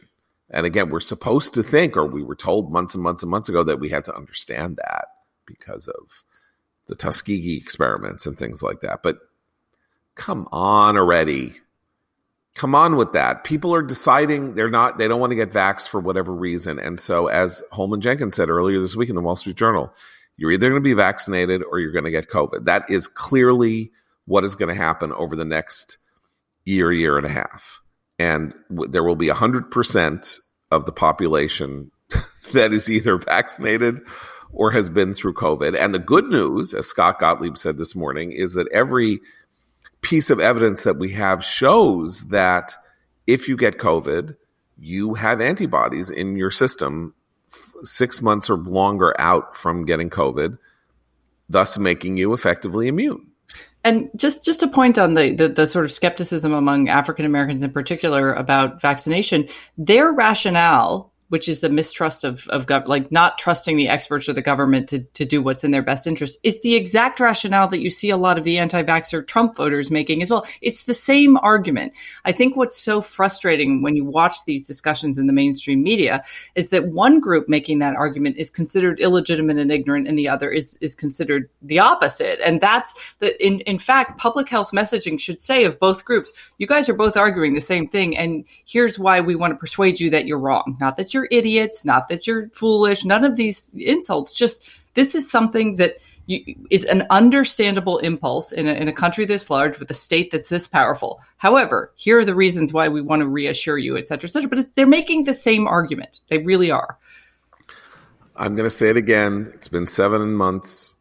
[0.50, 3.50] And again, we're supposed to think, or we were told months and months and months
[3.50, 5.08] ago that we had to understand that
[5.46, 6.24] because of
[6.88, 9.02] the Tuskegee experiments and things like that.
[9.04, 9.18] But
[10.16, 11.56] come on already
[12.56, 13.44] come on with that.
[13.44, 16.80] People are deciding they're not, they don't want to get vaxxed for whatever reason.
[16.80, 19.94] And so, as Holman Jenkins said earlier this week in the Wall Street Journal,
[20.38, 22.66] you're either going to be vaccinated or you're going to get COVID.
[22.66, 23.92] That is clearly
[24.26, 25.98] what is going to happen over the next
[26.64, 27.82] year, year and a half.
[28.18, 30.40] And w- there will be 100%
[30.72, 31.92] of the population
[32.54, 34.00] that is either vaccinated
[34.52, 35.78] or has been through COVID.
[35.78, 39.20] And the good news, as Scott Gottlieb said this morning, is that every
[40.06, 42.76] piece of evidence that we have shows that
[43.26, 44.38] if you get COVID,
[44.78, 47.16] you have antibodies in your system
[47.82, 50.60] six months or longer out from getting COVID,
[51.50, 53.26] thus making you effectively immune.
[53.84, 57.64] And just just a point on the, the, the sort of skepticism among African Americans
[57.64, 63.38] in particular about vaccination, their rationale which is the mistrust of of gov- like not
[63.38, 66.62] trusting the experts or the government to to do what's in their best interest is
[66.62, 70.30] the exact rationale that you see a lot of the anti-vaxxer Trump voters making as
[70.30, 70.48] well.
[70.62, 71.92] It's the same argument.
[72.24, 76.24] I think what's so frustrating when you watch these discussions in the mainstream media
[76.56, 80.50] is that one group making that argument is considered illegitimate and ignorant and the other
[80.50, 82.40] is is considered the opposite.
[82.46, 86.66] And that's the in in fact public health messaging should say of both groups, you
[86.66, 90.10] guys are both arguing the same thing and here's why we want to persuade you
[90.12, 90.78] that you're wrong.
[90.80, 94.32] Not that you're idiots, not that you're foolish, none of these insults.
[94.32, 99.26] Just this is something that you, is an understandable impulse in a, in a country
[99.26, 101.22] this large with a state that's this powerful.
[101.38, 104.50] However, here are the reasons why we want to reassure you, et cetera, et cetera.
[104.50, 106.22] But they're making the same argument.
[106.30, 106.98] They really are.
[108.36, 109.52] I'm going to say it again.
[109.54, 110.96] It's been seven months.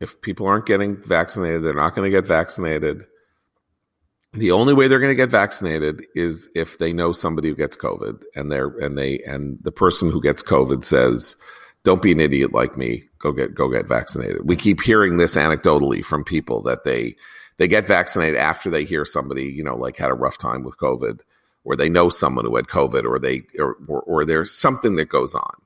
[0.00, 3.04] If people aren't getting vaccinated, they're not going to get vaccinated
[4.32, 7.76] the only way they're going to get vaccinated is if they know somebody who gets
[7.76, 11.36] COVID and they're and they and the person who gets COVID says,
[11.82, 13.04] "Don't be an idiot like me.
[13.18, 17.16] Go get go get vaccinated." We keep hearing this anecdotally from people that they
[17.56, 20.78] they get vaccinated after they hear somebody you know like had a rough time with
[20.78, 21.20] COVID,
[21.64, 25.08] or they know someone who had COVID, or they or or, or there's something that
[25.08, 25.60] goes on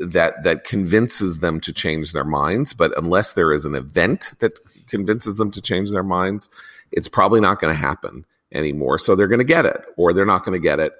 [0.00, 2.72] that that convinces them to change their minds.
[2.72, 4.58] But unless there is an event that
[4.88, 6.48] convinces them to change their minds
[6.92, 8.98] it's probably not going to happen anymore.
[8.98, 10.92] So they're going to get it or they're not going to get it.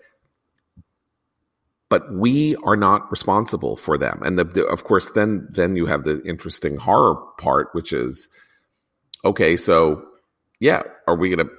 [1.89, 4.21] But we are not responsible for them.
[4.25, 8.29] And the, the, of course, then then you have the interesting horror part, which is
[9.25, 9.57] okay.
[9.57, 10.05] So
[10.59, 11.53] yeah, are we going to?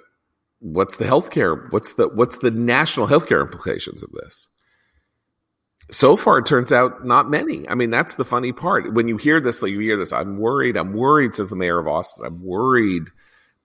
[0.60, 1.72] What's the healthcare?
[1.72, 4.50] What's the what's the national healthcare implications of this?
[5.92, 9.18] so far it turns out not many i mean that's the funny part when you
[9.18, 12.26] hear this like you hear this i'm worried i'm worried says the mayor of austin
[12.26, 13.04] i'm worried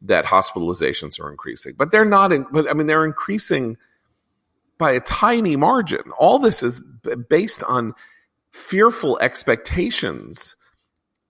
[0.05, 2.33] that hospitalizations are increasing, but they're not.
[2.33, 3.77] In, but I mean, they're increasing
[4.79, 6.03] by a tiny margin.
[6.19, 7.95] All this is b- based on
[8.51, 10.57] fearful expectations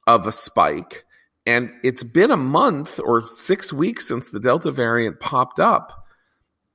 [0.07, 1.05] of a spike.
[1.45, 6.07] And it's been a month or six weeks since the Delta variant popped up.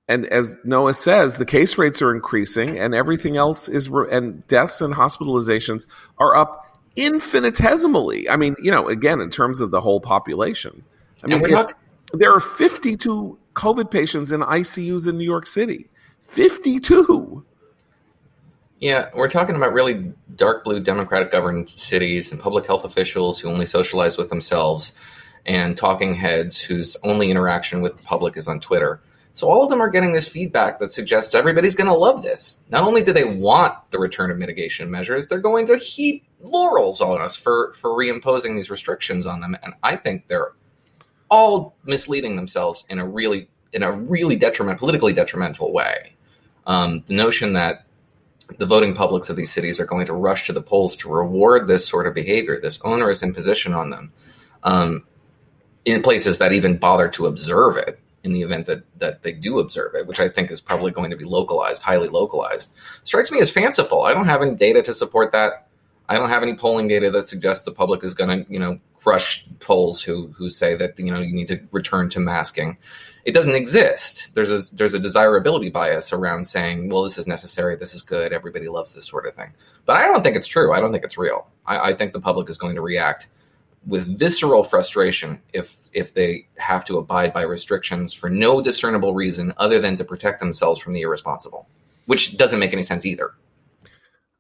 [0.10, 4.46] And as Noah says, the case rates are increasing and everything else is, re- and
[4.48, 5.86] deaths and hospitalizations
[6.18, 8.30] are up infinitesimally.
[8.30, 10.84] I mean, you know, again, in terms of the whole population.
[11.24, 11.76] I mean, if,
[12.14, 15.90] there are 52 COVID patients in ICUs in New York City.
[16.22, 17.44] 52.
[18.80, 23.50] Yeah, we're talking about really dark blue Democratic governed cities and public health officials who
[23.50, 24.94] only socialize with themselves
[25.46, 29.02] and talking heads whose only interaction with the public is on Twitter.
[29.34, 32.64] So all of them are getting this feedback that suggests everybody's going to love this.
[32.70, 37.02] Not only do they want the return of mitigation measures, they're going to heap laurels
[37.02, 39.56] on us for for reimposing these restrictions on them.
[39.64, 40.54] And I think they're
[41.30, 46.14] all misleading themselves in a really in a really detriment politically detrimental way.
[46.66, 47.86] Um, the notion that
[48.58, 51.68] the voting publics of these cities are going to rush to the polls to reward
[51.68, 54.12] this sort of behavior, this onerous imposition on them,
[54.64, 55.06] um,
[55.84, 58.00] in places that even bother to observe it.
[58.24, 61.12] In the event that that they do observe it, which I think is probably going
[61.12, 62.74] to be localized, highly localized,
[63.06, 64.04] strikes me as fanciful.
[64.04, 65.68] I don't have any data to support that.
[66.10, 68.80] I don't have any polling data that suggests the public is going to, you know,
[69.08, 72.78] crush polls who who say that you know you need to return to masking.
[73.24, 74.36] It doesn't exist.
[74.36, 78.34] There's a there's a desirability bias around saying, well, this is necessary, this is good,
[78.34, 79.54] everybody loves this sort of thing.
[79.86, 80.74] But I don't think it's true.
[80.74, 81.48] I don't think it's real.
[81.66, 83.30] I, I think the public is going to react
[83.86, 89.54] with visceral frustration if if they have to abide by restrictions for no discernible reason
[89.56, 91.66] other than to protect themselves from the irresponsible,
[92.08, 93.32] which doesn't make any sense either.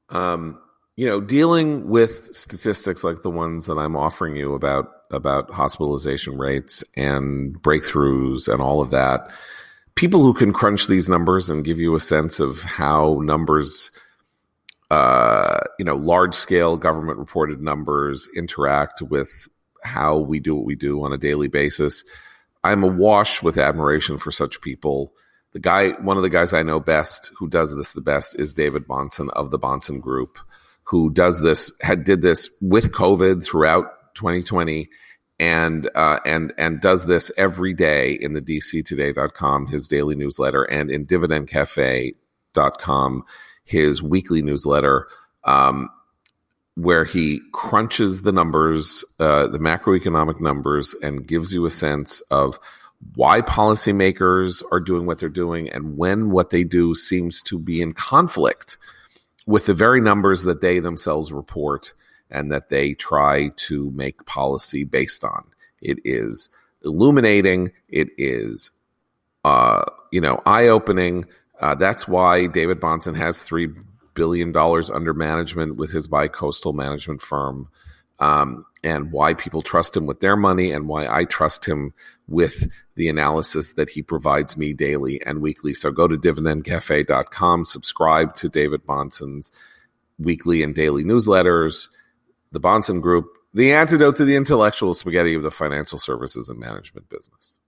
[0.09, 0.59] Um,
[0.97, 6.37] you know, dealing with statistics like the ones that I'm offering you about about hospitalization
[6.37, 9.31] rates and breakthroughs and all of that,
[9.95, 13.91] people who can crunch these numbers and give you a sense of how numbers,
[14.91, 19.47] uh, you know, large scale government reported numbers interact with
[19.83, 22.03] how we do what we do on a daily basis.
[22.63, 25.13] I'm awash with admiration for such people.
[25.51, 28.51] The guy, one of the guys I know best who does this the best is
[28.51, 30.39] David Bahnsen of the Bahnsen Group
[30.88, 34.89] who does this had did this with COVID throughout 2020
[35.39, 40.89] and uh, and and does this every day in the dctoday.com his daily newsletter and
[40.89, 43.23] in dividendcafe.com
[43.65, 45.07] his weekly newsletter
[45.43, 45.89] um,
[46.75, 52.57] where he crunches the numbers uh, the macroeconomic numbers and gives you a sense of
[53.13, 57.79] why policymakers are doing what they're doing and when what they do seems to be
[57.81, 58.77] in conflict
[59.47, 61.93] with the very numbers that they themselves report
[62.29, 65.43] and that they try to make policy based on.
[65.81, 66.49] It is
[66.83, 67.71] illuminating.
[67.87, 68.71] It is,
[69.45, 71.25] uh, you know, eye opening.
[71.59, 73.69] Uh, that's why David Bahnsen has three
[74.13, 77.69] billion dollars under management with his bi-coastal management firm,
[78.19, 81.93] um, and why people trust him with their money, and why I trust him
[82.28, 85.73] with the analysis that he provides me daily and weekly.
[85.73, 89.51] So go to dividendcafe.com, subscribe to David Bahnsen's
[90.19, 91.88] weekly and daily newsletters,
[92.51, 97.09] the Bahnsen Group, the antidote to the intellectual spaghetti of the financial services and management
[97.09, 97.59] business.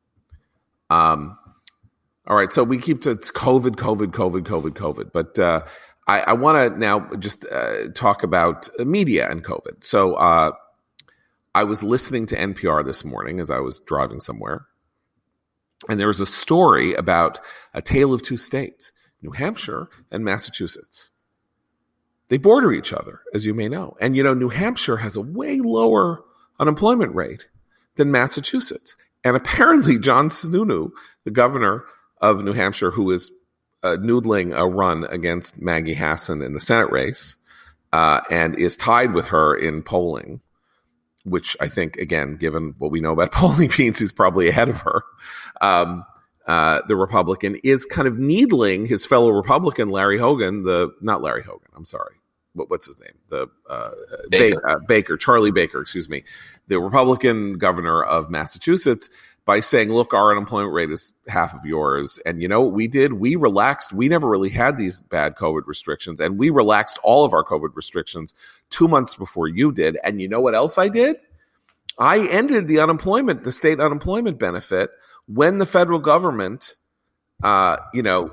[0.90, 1.38] Um,
[2.28, 5.62] all right, so we keep to it's COVID, COVID, COVID, COVID, COVID, but uh,
[6.08, 9.84] I, I want to now just uh, talk about media and COVID.
[9.84, 10.52] So uh,
[11.54, 14.66] I was listening to NPR this morning as I was driving somewhere,
[15.88, 17.40] and there was a story about
[17.74, 18.92] a tale of two states,
[19.22, 21.12] New Hampshire and Massachusetts.
[22.28, 23.98] They border each other, as you may know.
[24.00, 26.24] And you know, New Hampshire has a way lower
[26.60, 27.48] unemployment rate
[27.96, 28.96] than Massachusetts.
[29.24, 30.92] And apparently, John Sununu,
[31.24, 31.86] the governor
[32.22, 33.32] of New Hampshire, who is
[33.82, 37.36] uh, noodling a run against Maggie Hassan in the Senate race,
[37.92, 40.42] uh, and is tied with her in polling
[41.26, 44.78] which I think, again, given what we know about polling means, he's probably ahead of
[44.78, 45.04] her.
[45.62, 46.06] Um,
[46.48, 51.44] uh, the Republican is kind of needling his fellow Republican, Larry Hogan, the not Larry
[51.44, 52.16] Hogan, I'm sorry,
[52.54, 53.14] what, what's his name?
[53.30, 53.90] The uh,
[54.30, 54.62] Baker.
[54.62, 56.24] Ba- uh, Baker, Charlie Baker, excuse me,
[56.68, 59.10] the Republican governor of Massachusetts,
[59.50, 62.20] by saying, look, our unemployment rate is half of yours.
[62.24, 63.14] And you know what we did?
[63.14, 63.92] We relaxed.
[63.92, 67.76] We never really had these bad COVID restrictions, and we relaxed all of our COVID
[67.76, 68.36] restrictions
[68.70, 69.98] two months before you did.
[70.04, 71.18] And you know what else I did?
[71.98, 74.92] I ended the unemployment, the state unemployment benefit
[75.26, 76.76] when the federal government,
[77.44, 78.32] uh, you know,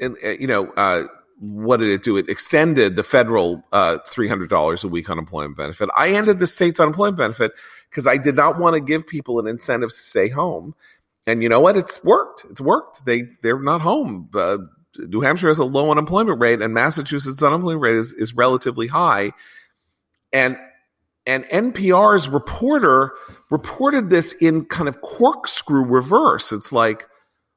[0.00, 1.08] and, uh, you know, uh,
[1.42, 2.16] what did it do?
[2.16, 5.88] It extended the federal uh, $300 a week unemployment benefit.
[5.96, 7.50] I ended the state's unemployment benefit
[7.90, 10.76] because I did not want to give people an incentive to stay home.
[11.26, 11.76] And you know what?
[11.76, 12.44] It's worked.
[12.48, 13.04] It's worked.
[13.06, 14.30] They they're not home.
[14.32, 14.58] Uh,
[14.98, 19.32] New Hampshire has a low unemployment rate, and Massachusetts' unemployment rate is is relatively high.
[20.32, 20.56] And
[21.26, 23.12] and NPR's reporter
[23.50, 26.52] reported this in kind of corkscrew reverse.
[26.52, 27.06] It's like,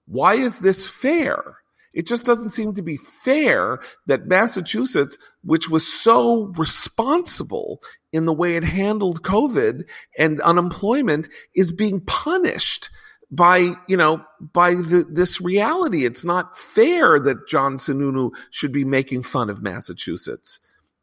[0.07, 1.57] why is this fair?
[1.95, 7.81] It just doesn't seem to be fair that Massachusetts, which was so responsible
[8.11, 9.83] in the way it handled COVID
[10.19, 12.89] and unemployment, is being punished
[13.31, 14.23] by you know
[14.53, 16.05] by the, this reality.
[16.05, 20.59] It's not fair that John Sununu should be making fun of Massachusetts.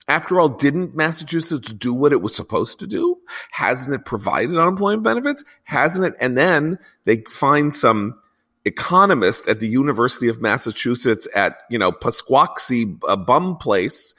[0.08, 3.18] After all, didn't Massachusetts do what it was supposed to do?
[3.52, 5.44] Hasn't it provided unemployment benefits?
[5.62, 6.14] Hasn't it?
[6.20, 8.18] And then they find some
[8.64, 14.14] economist at the University of Massachusetts at, you know, Pasquaxie, a bum place,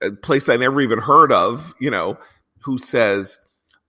[0.00, 2.18] a place I never even heard of, you know,
[2.60, 3.38] who says,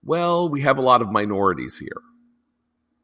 [0.04, 2.02] well, we have a lot of minorities here.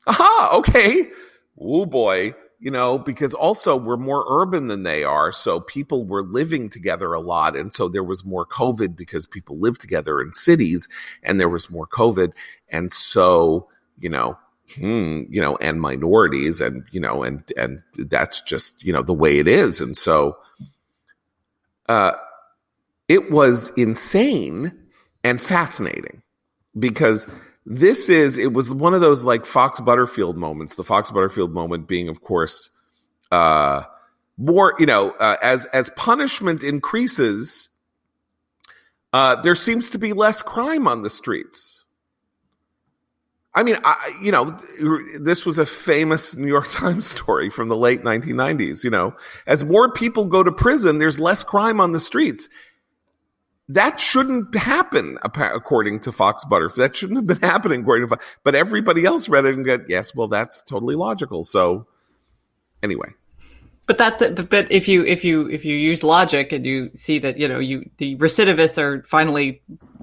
[0.06, 1.10] Aha, okay.
[1.58, 5.32] Oh boy you know, because also we're more urban than they are.
[5.32, 7.56] So people were living together a lot.
[7.56, 10.86] And so there was more COVID because people lived together in cities
[11.22, 12.32] and there was more COVID.
[12.68, 14.38] And so, you know,
[14.74, 19.14] hmm, you know, and minorities and, you know, and, and that's just, you know, the
[19.14, 19.80] way it is.
[19.80, 20.38] And so,
[21.88, 22.12] uh,
[23.08, 24.72] it was insane
[25.24, 26.22] and fascinating
[26.78, 27.26] because
[27.66, 30.74] this is it was one of those like Fox Butterfield moments.
[30.74, 32.70] The Fox Butterfield moment being, of course,
[33.30, 33.82] uh,
[34.38, 37.68] more you know uh, as as punishment increases,
[39.12, 41.84] uh, there seems to be less crime on the streets.
[43.52, 44.56] I mean, I, you know,
[45.18, 48.84] this was a famous New York Times story from the late 1990s.
[48.84, 52.48] You know, as more people go to prison, there's less crime on the streets
[53.70, 56.90] that shouldn't happen according to Fox Butterfield.
[56.90, 58.26] That shouldn't have been happening according to Fox.
[58.42, 61.44] But everybody else read it and got, yes, well, that's totally logical.
[61.44, 61.86] So
[62.82, 63.10] anyway.
[63.86, 67.38] But that, but if you if you if you use logic and you see that
[67.38, 69.62] you know you the recidivists are finally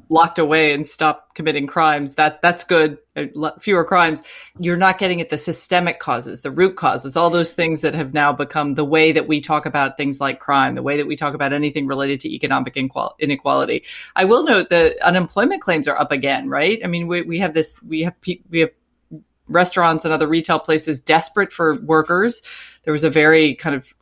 [0.10, 2.98] locked away and stop committing crimes, that that's good.
[3.16, 4.24] Uh, fewer crimes.
[4.60, 8.14] You're not getting at the systemic causes, the root causes, all those things that have
[8.14, 11.16] now become the way that we talk about things like crime, the way that we
[11.16, 13.84] talk about anything related to economic inequality.
[14.16, 16.80] I will note that unemployment claims are up again, right?
[16.84, 18.16] I mean, we, we have this, we have,
[18.50, 18.72] we have
[19.48, 22.42] restaurants and other retail places desperate for workers.
[22.84, 23.94] There was a very kind of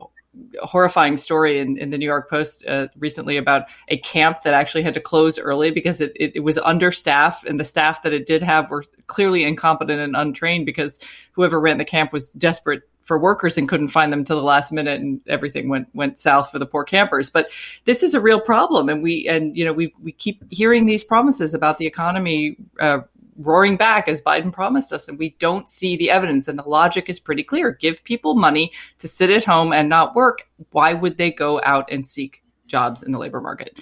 [0.61, 4.83] horrifying story in, in the New York Post uh, recently about a camp that actually
[4.83, 8.25] had to close early because it, it, it, was understaffed and the staff that it
[8.25, 10.99] did have were clearly incompetent and untrained because
[11.33, 14.71] whoever ran the camp was desperate for workers and couldn't find them till the last
[14.71, 17.29] minute and everything went went south for the poor campers.
[17.29, 17.47] But
[17.85, 21.03] this is a real problem and we and you know we we keep hearing these
[21.03, 23.01] promises about the economy uh,
[23.37, 26.47] roaring back as Biden promised us, and we don't see the evidence.
[26.47, 30.15] And the logic is pretty clear give people money to sit at home and not
[30.15, 30.47] work.
[30.71, 33.79] Why would they go out and seek jobs in the labor market?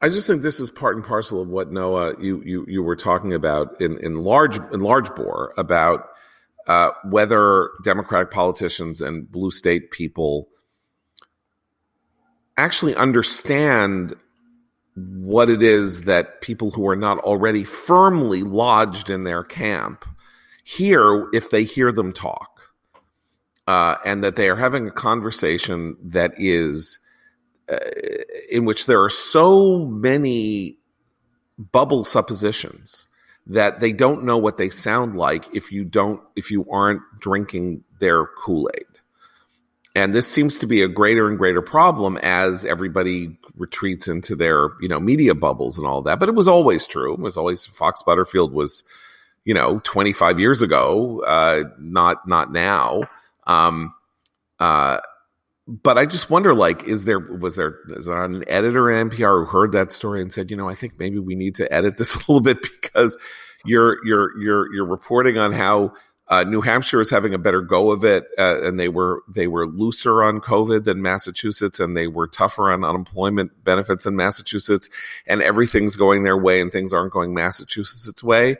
[0.00, 2.96] I just think this is part and parcel of what Noah you you you were
[2.96, 6.08] talking about in in large in large bore about
[6.68, 10.48] uh, whether Democratic politicians and blue state people
[12.56, 14.14] actually understand
[14.98, 20.04] what it is that people who are not already firmly lodged in their camp
[20.64, 22.50] hear if they hear them talk.
[23.66, 27.00] Uh, and that they are having a conversation that is
[27.70, 27.76] uh,
[28.50, 30.78] in which there are so many
[31.58, 33.06] bubble suppositions
[33.46, 37.84] that they don't know what they sound like if you don't if you aren't drinking
[38.00, 38.86] their kool-aid
[39.94, 44.70] and this seems to be a greater and greater problem as everybody retreats into their
[44.80, 46.18] you know media bubbles and all that.
[46.20, 47.14] But it was always true.
[47.14, 48.84] It was always Fox Butterfield was
[49.44, 53.02] you know 25 years ago, uh, not not now.
[53.46, 53.94] Um,
[54.58, 54.98] uh,
[55.68, 59.44] but I just wonder, like, is there was there is there an editor at NPR
[59.44, 61.98] who heard that story and said, you know, I think maybe we need to edit
[61.98, 63.16] this a little bit because
[63.64, 65.92] you're you're you're you're reporting on how
[66.30, 69.46] uh, New Hampshire is having a better go of it, uh, and they were they
[69.46, 74.90] were looser on COVID than Massachusetts, and they were tougher on unemployment benefits in Massachusetts,
[75.26, 78.56] and everything's going their way, and things aren't going Massachusetts' way.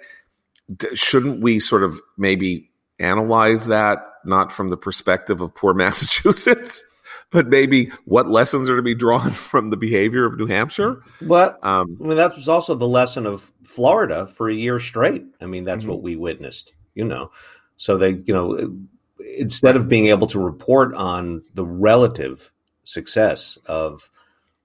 [0.74, 6.82] D- shouldn't we sort of maybe analyze that not from the perspective of poor Massachusetts?
[7.30, 11.02] but maybe what lessons are to be drawn from the behavior of New Hampshire.
[11.20, 15.24] Well, um, I mean, that was also the lesson of Florida for a year straight.
[15.40, 15.92] I mean, that's mm-hmm.
[15.92, 17.30] what we witnessed, you know.
[17.78, 18.76] So they, you know,
[19.24, 22.52] instead of being able to report on the relative
[22.84, 24.10] success of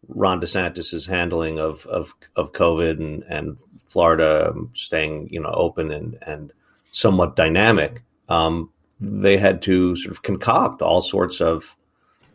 [0.07, 3.57] Ron DeSantis's handling of of, of COVID and, and
[3.88, 6.51] Florida staying, you know, open and and
[6.91, 11.76] somewhat dynamic, um, they had to sort of concoct all sorts of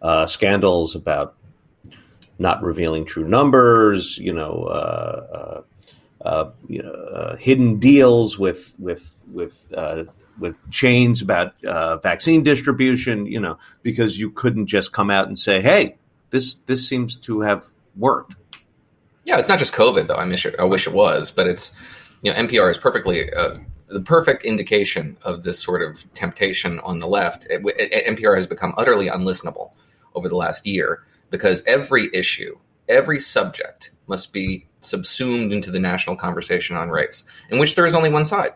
[0.00, 1.34] uh, scandals about
[2.38, 5.62] not revealing true numbers, you know, uh,
[6.24, 10.04] uh, uh you know, uh, hidden deals with with with uh,
[10.39, 11.55] with chains about
[12.03, 15.97] vaccine distribution, you know, because you couldn't just come out and say, "Hey,
[16.30, 17.64] this this seems to have
[17.97, 18.36] worked."
[19.24, 20.14] Yeah, it's not just COVID though.
[20.14, 21.72] I wish it, I wish it was, but it's
[22.22, 23.59] you know NPR is perfectly uh,
[23.89, 27.47] the perfect indication of this sort of temptation on the left.
[27.47, 29.72] It, it, NPR has become utterly unlistenable
[30.14, 32.59] over the last year because every issue,
[32.89, 37.95] every subject must be subsumed into the national conversation on race, in which there is
[37.95, 38.53] only one side.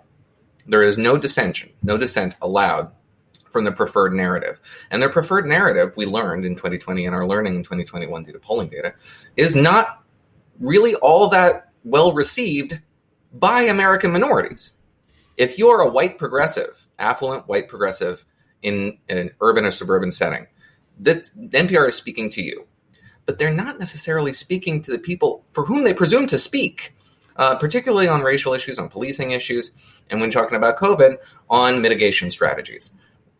[0.66, 2.90] There is no dissension, no dissent allowed
[3.50, 4.60] from the preferred narrative.
[4.90, 8.38] And their preferred narrative, we learned in 2020 and are learning in 2021 due to
[8.38, 8.94] polling data,
[9.36, 10.02] is not
[10.58, 12.80] really all that well received
[13.34, 14.72] by American minorities.
[15.36, 18.24] If you're a white progressive, affluent white progressive
[18.62, 20.46] in an urban or suburban setting,
[21.00, 22.66] that NPR is speaking to you,
[23.26, 26.94] but they're not necessarily speaking to the people for whom they presume to speak,
[27.36, 29.72] uh, particularly on racial issues, on policing issues,
[30.10, 31.16] and when talking about COVID,
[31.50, 32.92] on mitigation strategies.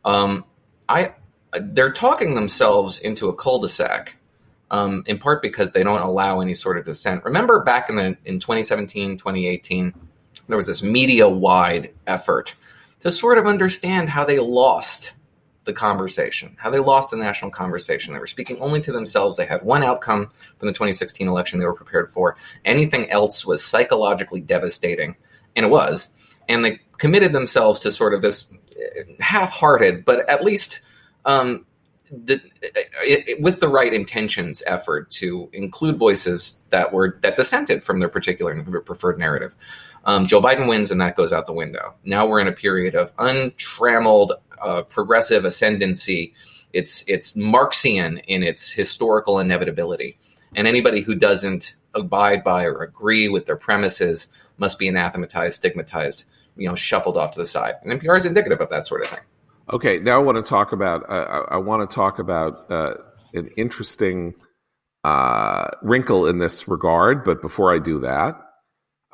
[0.05, 0.45] Um,
[0.89, 1.15] I
[1.61, 4.17] they're talking themselves into a cul-de-sac
[4.71, 7.23] um, in part because they don't allow any sort of dissent.
[7.25, 9.93] Remember back in the in 2017, 2018,
[10.49, 12.55] there was this media-wide effort
[13.01, 15.15] to sort of understand how they lost
[15.65, 18.13] the conversation, how they lost the national conversation.
[18.13, 19.37] They were speaking only to themselves.
[19.37, 22.37] They had one outcome from the 2016 election they were prepared for.
[22.65, 25.17] Anything else was psychologically devastating,
[25.55, 26.09] and it was.
[26.49, 30.81] And they committed themselves to sort of this eh, half-hearted, but at least
[31.25, 31.65] um,
[32.11, 32.41] the,
[33.03, 38.09] it, with the right intentions effort to include voices that were that dissented from their
[38.09, 39.55] particular preferred narrative.
[40.05, 41.95] Um, Joe Biden wins, and that goes out the window.
[42.05, 46.35] Now we're in a period of untrammeled uh, progressive ascendancy.
[46.73, 50.19] It's it's Marxian in its historical inevitability,
[50.55, 56.25] and anybody who doesn't abide by or agree with their premises must be anathematized, stigmatized,
[56.57, 57.75] you know, shuffled off to the side.
[57.83, 59.21] And NPR is indicative of that sort of thing.
[59.73, 61.09] Okay, now I want to talk about.
[61.09, 62.95] Uh, I, want to talk about uh,
[63.33, 64.35] an interesting
[65.05, 67.25] uh, wrinkle in this regard.
[67.25, 68.41] But before I do that,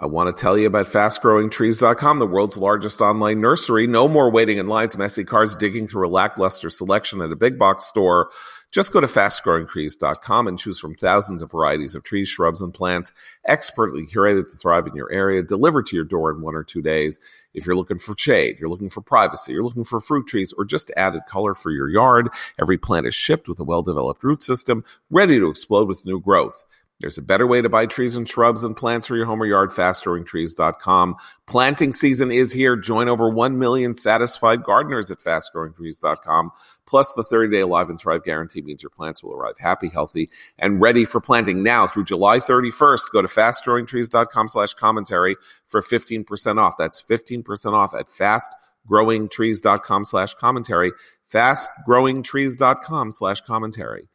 [0.01, 3.89] I want to tell you about fastgrowingtrees.com, the world's largest online nursery.
[3.89, 7.59] No more waiting in lines, messy cars digging through a lackluster selection at a big
[7.59, 8.31] box store.
[8.71, 13.11] Just go to fastgrowingtrees.com and choose from thousands of varieties of trees, shrubs, and plants
[13.45, 16.83] expertly curated to thrive in your area, delivered to your door in one or two
[16.83, 17.19] days.
[17.53, 20.65] If you're looking for shade, you're looking for privacy, you're looking for fruit trees, or
[20.65, 22.29] just added color for your yard,
[22.61, 26.21] every plant is shipped with a well developed root system ready to explode with new
[26.21, 26.65] growth.
[27.01, 29.47] There's a better way to buy trees and shrubs and plants for your home or
[29.47, 31.15] yard, fastgrowingtrees.com.
[31.47, 32.75] Planting season is here.
[32.77, 36.51] Join over 1 million satisfied gardeners at fastgrowingtrees.com.
[36.87, 40.29] Plus, the 30 day Alive and Thrive guarantee means your plants will arrive happy, healthy,
[40.59, 43.13] and ready for planting now through July 31st.
[43.13, 45.37] Go to fastgrowingtrees.com slash commentary
[45.69, 46.77] for 15% off.
[46.77, 50.91] That's 15% off at fastgrowingtrees.com slash commentary.
[51.33, 54.09] Fastgrowingtrees.com slash commentary.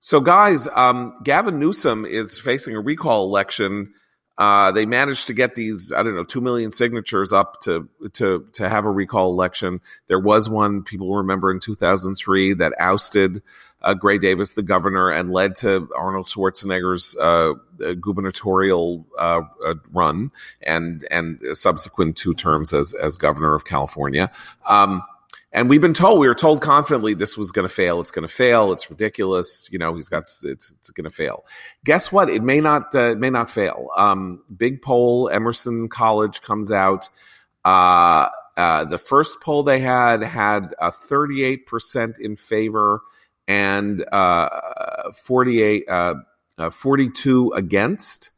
[0.00, 3.92] So, guys, um, Gavin Newsom is facing a recall election.
[4.38, 8.46] Uh, they managed to get these, I don't know, two million signatures up to to
[8.54, 9.82] to have a recall election.
[10.06, 13.42] There was one people remember in 2003 that ousted
[13.82, 17.52] uh, Gray Davis, the governor, and led to Arnold Schwarzenegger's uh,
[18.00, 20.30] gubernatorial uh, uh, run
[20.62, 24.30] and and subsequent two terms as as governor of California.
[24.66, 25.02] Um,
[25.52, 28.00] and we've been told, we were told confidently this was going to fail.
[28.00, 28.72] It's going to fail.
[28.72, 29.68] It's ridiculous.
[29.72, 31.44] You know, he's got, it's, it's going to fail.
[31.84, 32.30] Guess what?
[32.30, 33.90] It may not, uh, it may not fail.
[33.96, 37.08] Um, big poll, Emerson College comes out.
[37.64, 43.00] Uh, uh, the first poll they had had a 38% in favor
[43.48, 46.14] and uh, 48, uh,
[46.58, 48.30] uh, 42 against.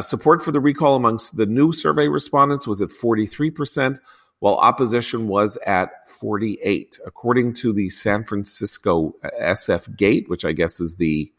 [0.00, 3.98] support for the recall amongst the new survey respondents was at 43%,
[4.40, 10.52] while opposition was at 48, according to the San Francisco uh, SF Gate, which I
[10.52, 11.30] guess is the,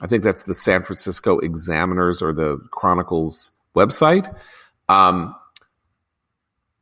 [0.00, 4.34] I think that's the San Francisco Examiners or the Chronicles website.
[4.88, 5.34] Um,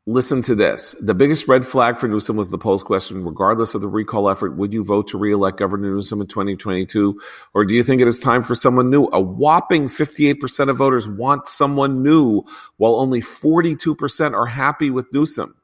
[0.07, 0.95] listen to this.
[1.01, 4.57] The biggest red flag for Newsom was the post question, regardless of the recall effort,
[4.57, 7.21] would you vote to reelect Governor Newsom in 2022?
[7.55, 9.05] Or do you think it is time for someone new?
[9.07, 12.43] A whopping 58% of voters want someone new,
[12.77, 15.55] while only 42% are happy with Newsom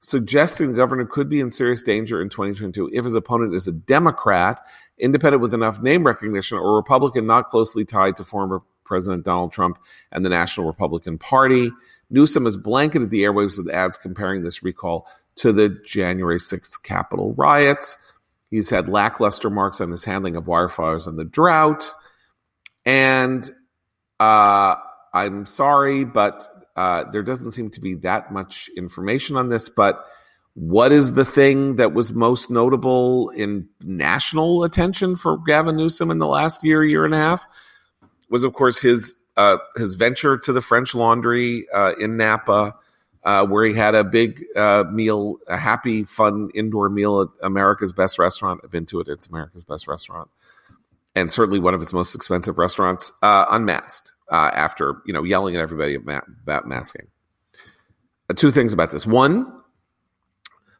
[0.00, 3.72] suggesting the governor could be in serious danger in 2022 if his opponent is a
[3.72, 4.60] Democrat,
[4.98, 9.78] independent with enough name recognition, or Republican not closely tied to former President Donald Trump
[10.12, 11.70] and the National Republican Party.
[12.10, 15.06] Newsom has blanketed the airwaves with ads comparing this recall
[15.36, 17.96] to the January 6th Capitol riots.
[18.50, 21.92] He's had lackluster marks on his handling of wildfires and the drought.
[22.84, 23.48] And
[24.18, 24.76] uh,
[25.12, 29.68] I'm sorry, but uh, there doesn't seem to be that much information on this.
[29.68, 30.04] But
[30.54, 36.18] what is the thing that was most notable in national attention for Gavin Newsom in
[36.18, 37.46] the last year, year and a half?
[38.30, 42.74] Was of course his uh, his venture to the French Laundry uh, in Napa,
[43.24, 47.92] uh, where he had a big uh, meal, a happy, fun indoor meal at America's
[47.92, 48.60] Best Restaurant.
[48.64, 50.28] I've been to it; it's America's Best Restaurant,
[51.14, 53.12] and certainly one of its most expensive restaurants.
[53.22, 57.06] Uh, unmasked after you know yelling at everybody about masking.
[58.34, 59.52] two things about this: one,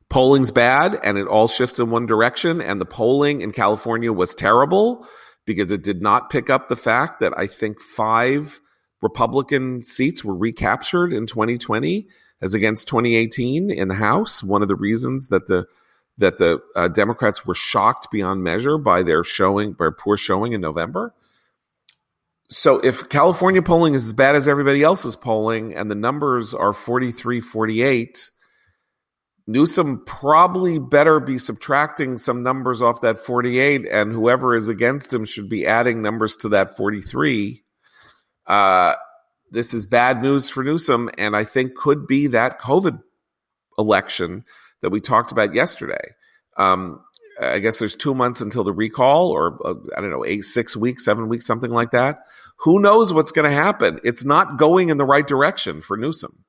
[0.09, 2.61] polling's bad and it all shifts in one direction.
[2.61, 5.07] And the polling in California was terrible
[5.49, 8.61] because it did not pick up the fact that I think five
[9.01, 12.07] Republican seats were recaptured in 2020
[12.43, 14.45] as against 2018 in the House.
[14.45, 15.67] One of the reasons that the
[16.19, 20.61] that the uh, Democrats were shocked beyond measure by their showing, by poor showing in
[20.61, 21.15] November.
[22.51, 26.73] So if California polling is as bad as everybody else's polling and the numbers are
[26.73, 28.31] 43 48,
[29.49, 35.25] Newsom probably better be subtracting some numbers off that 48, and whoever is against him
[35.25, 37.65] should be adding numbers to that 43.
[38.47, 38.95] Uh,
[39.51, 43.01] this is bad news for Newsom, and I think could be that COVID
[43.79, 44.45] election
[44.83, 46.13] that we talked about yesterday.
[46.59, 47.01] Um,
[47.41, 50.77] I guess there's two months until the recall, or uh, I don't know, eight, six
[50.77, 52.19] weeks, seven weeks, something like that.
[52.59, 53.99] Who knows what's going to happen?
[54.05, 56.45] It's not going in the right direction for Newsom.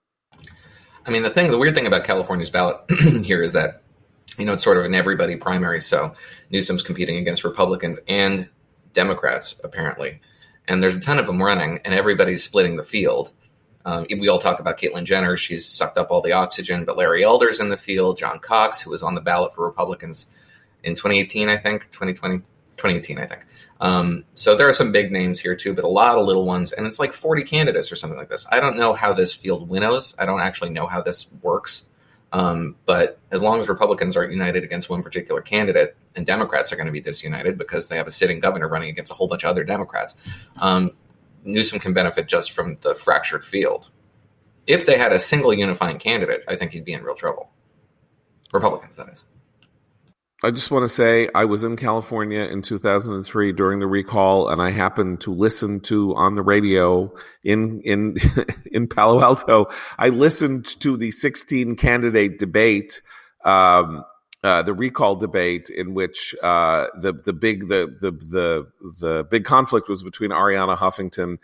[1.09, 2.77] I mean, the thing, the weird thing about California's ballot
[3.23, 3.81] here is that,
[4.37, 5.81] you know, it's sort of an everybody primary.
[5.81, 6.13] So
[6.51, 8.47] Newsom's competing against Republicans and
[8.93, 10.21] Democrats, apparently.
[10.67, 13.31] And there's a ton of them running, and everybody's splitting the field.
[13.85, 15.35] Um, we all talk about Caitlyn Jenner.
[15.35, 18.19] She's sucked up all the oxygen, but Larry Elder's in the field.
[18.19, 20.27] John Cox, who was on the ballot for Republicans
[20.83, 22.37] in 2018, I think, 2020,
[22.77, 23.47] 2018, I think.
[23.79, 26.73] Um, so there are some big names here too, but a lot of little ones,
[26.73, 28.45] and it's like 40 candidates or something like this.
[28.51, 30.15] I don't know how this field winnows.
[30.19, 31.87] I don't actually know how this works.
[32.31, 36.75] Um, but as long as Republicans are united against one particular candidate, and Democrats are
[36.75, 39.43] going to be disunited because they have a sitting governor running against a whole bunch
[39.43, 40.15] of other Democrats,
[40.57, 40.91] um,
[41.43, 43.89] Newsom can benefit just from the fractured field.
[44.67, 47.49] If they had a single unifying candidate, I think he'd be in real trouble.
[48.53, 49.25] Republicans, that is.
[50.41, 54.61] I just want to say I was in California in 2003 during the recall, and
[54.61, 57.13] I happened to listen to on the radio
[57.43, 58.15] in in
[58.71, 59.67] in Palo Alto.
[59.97, 63.01] I listened to the 16 candidate debate,
[63.43, 64.05] um,
[64.41, 68.67] uh, the recall debate, in which uh, the the big the the the
[68.99, 71.39] the big conflict was between Arianna Huffington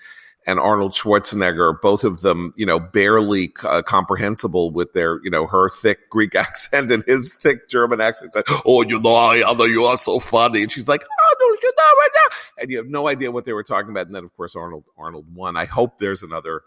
[0.45, 5.47] and Arnold Schwarzenegger, both of them, you know, barely uh, comprehensible with their, you know,
[5.47, 8.35] her thick Greek accent and his thick German accent.
[8.35, 10.61] Like, oh, you know, Arianna, you are so funny.
[10.61, 12.37] And she's like, Arnold, you know, right now.
[12.61, 14.05] And you have no idea what they were talking about.
[14.05, 15.57] And then, of course, Arnold, Arnold won.
[15.57, 16.61] I hope there's another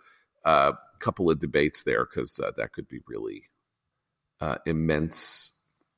[0.44, 3.44] uh, couple of debates there because uh, that could be really
[4.40, 5.52] uh, immense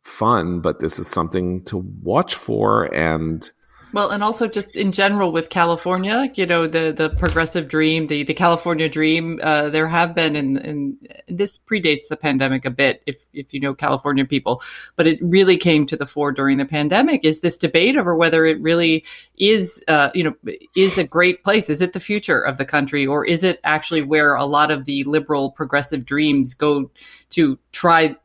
[0.04, 0.60] fun.
[0.60, 2.94] But this is something to watch for.
[2.94, 3.50] And,
[3.92, 8.22] well, and also just in general with California, you know, the, the progressive dream, the,
[8.22, 10.96] the California dream, uh, there have been, in, in
[11.28, 14.62] this predates the pandemic a bit, if, if you know California people,
[14.96, 18.46] but it really came to the fore during the pandemic is this debate over whether
[18.46, 19.04] it really
[19.38, 20.34] is, uh, you know,
[20.76, 21.68] is a great place.
[21.68, 24.84] Is it the future of the country or is it actually where a lot of
[24.84, 26.90] the liberal progressive dreams go
[27.30, 28.16] to try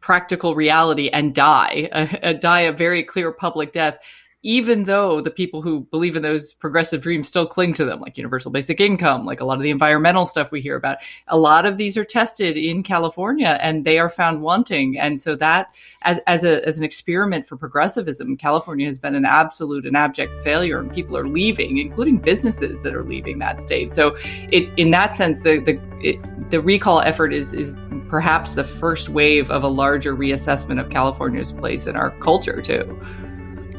[0.00, 1.88] practical reality and die,
[2.22, 3.98] uh, die a very clear public death?
[4.44, 8.18] Even though the people who believe in those progressive dreams still cling to them, like
[8.18, 11.64] universal basic income, like a lot of the environmental stuff we hear about, a lot
[11.64, 14.98] of these are tested in California and they are found wanting.
[14.98, 19.24] And so that, as, as, a, as an experiment for progressivism, California has been an
[19.24, 23.94] absolute and abject failure and people are leaving, including businesses that are leaving that state.
[23.94, 24.14] So
[24.52, 27.78] it, in that sense, the, the, it, the recall effort is, is
[28.08, 33.00] perhaps the first wave of a larger reassessment of California's place in our culture too.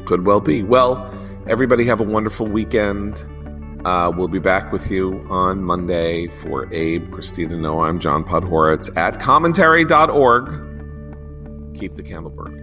[0.06, 0.62] Could well be.
[0.62, 1.12] Well,
[1.46, 3.24] everybody have a wonderful weekend.
[3.84, 7.88] Uh, we'll be back with you on Monday for Abe, Christina Noah.
[7.88, 10.46] I'm John Podhoretz at commentary.org.
[11.78, 12.55] Keep the candle burning.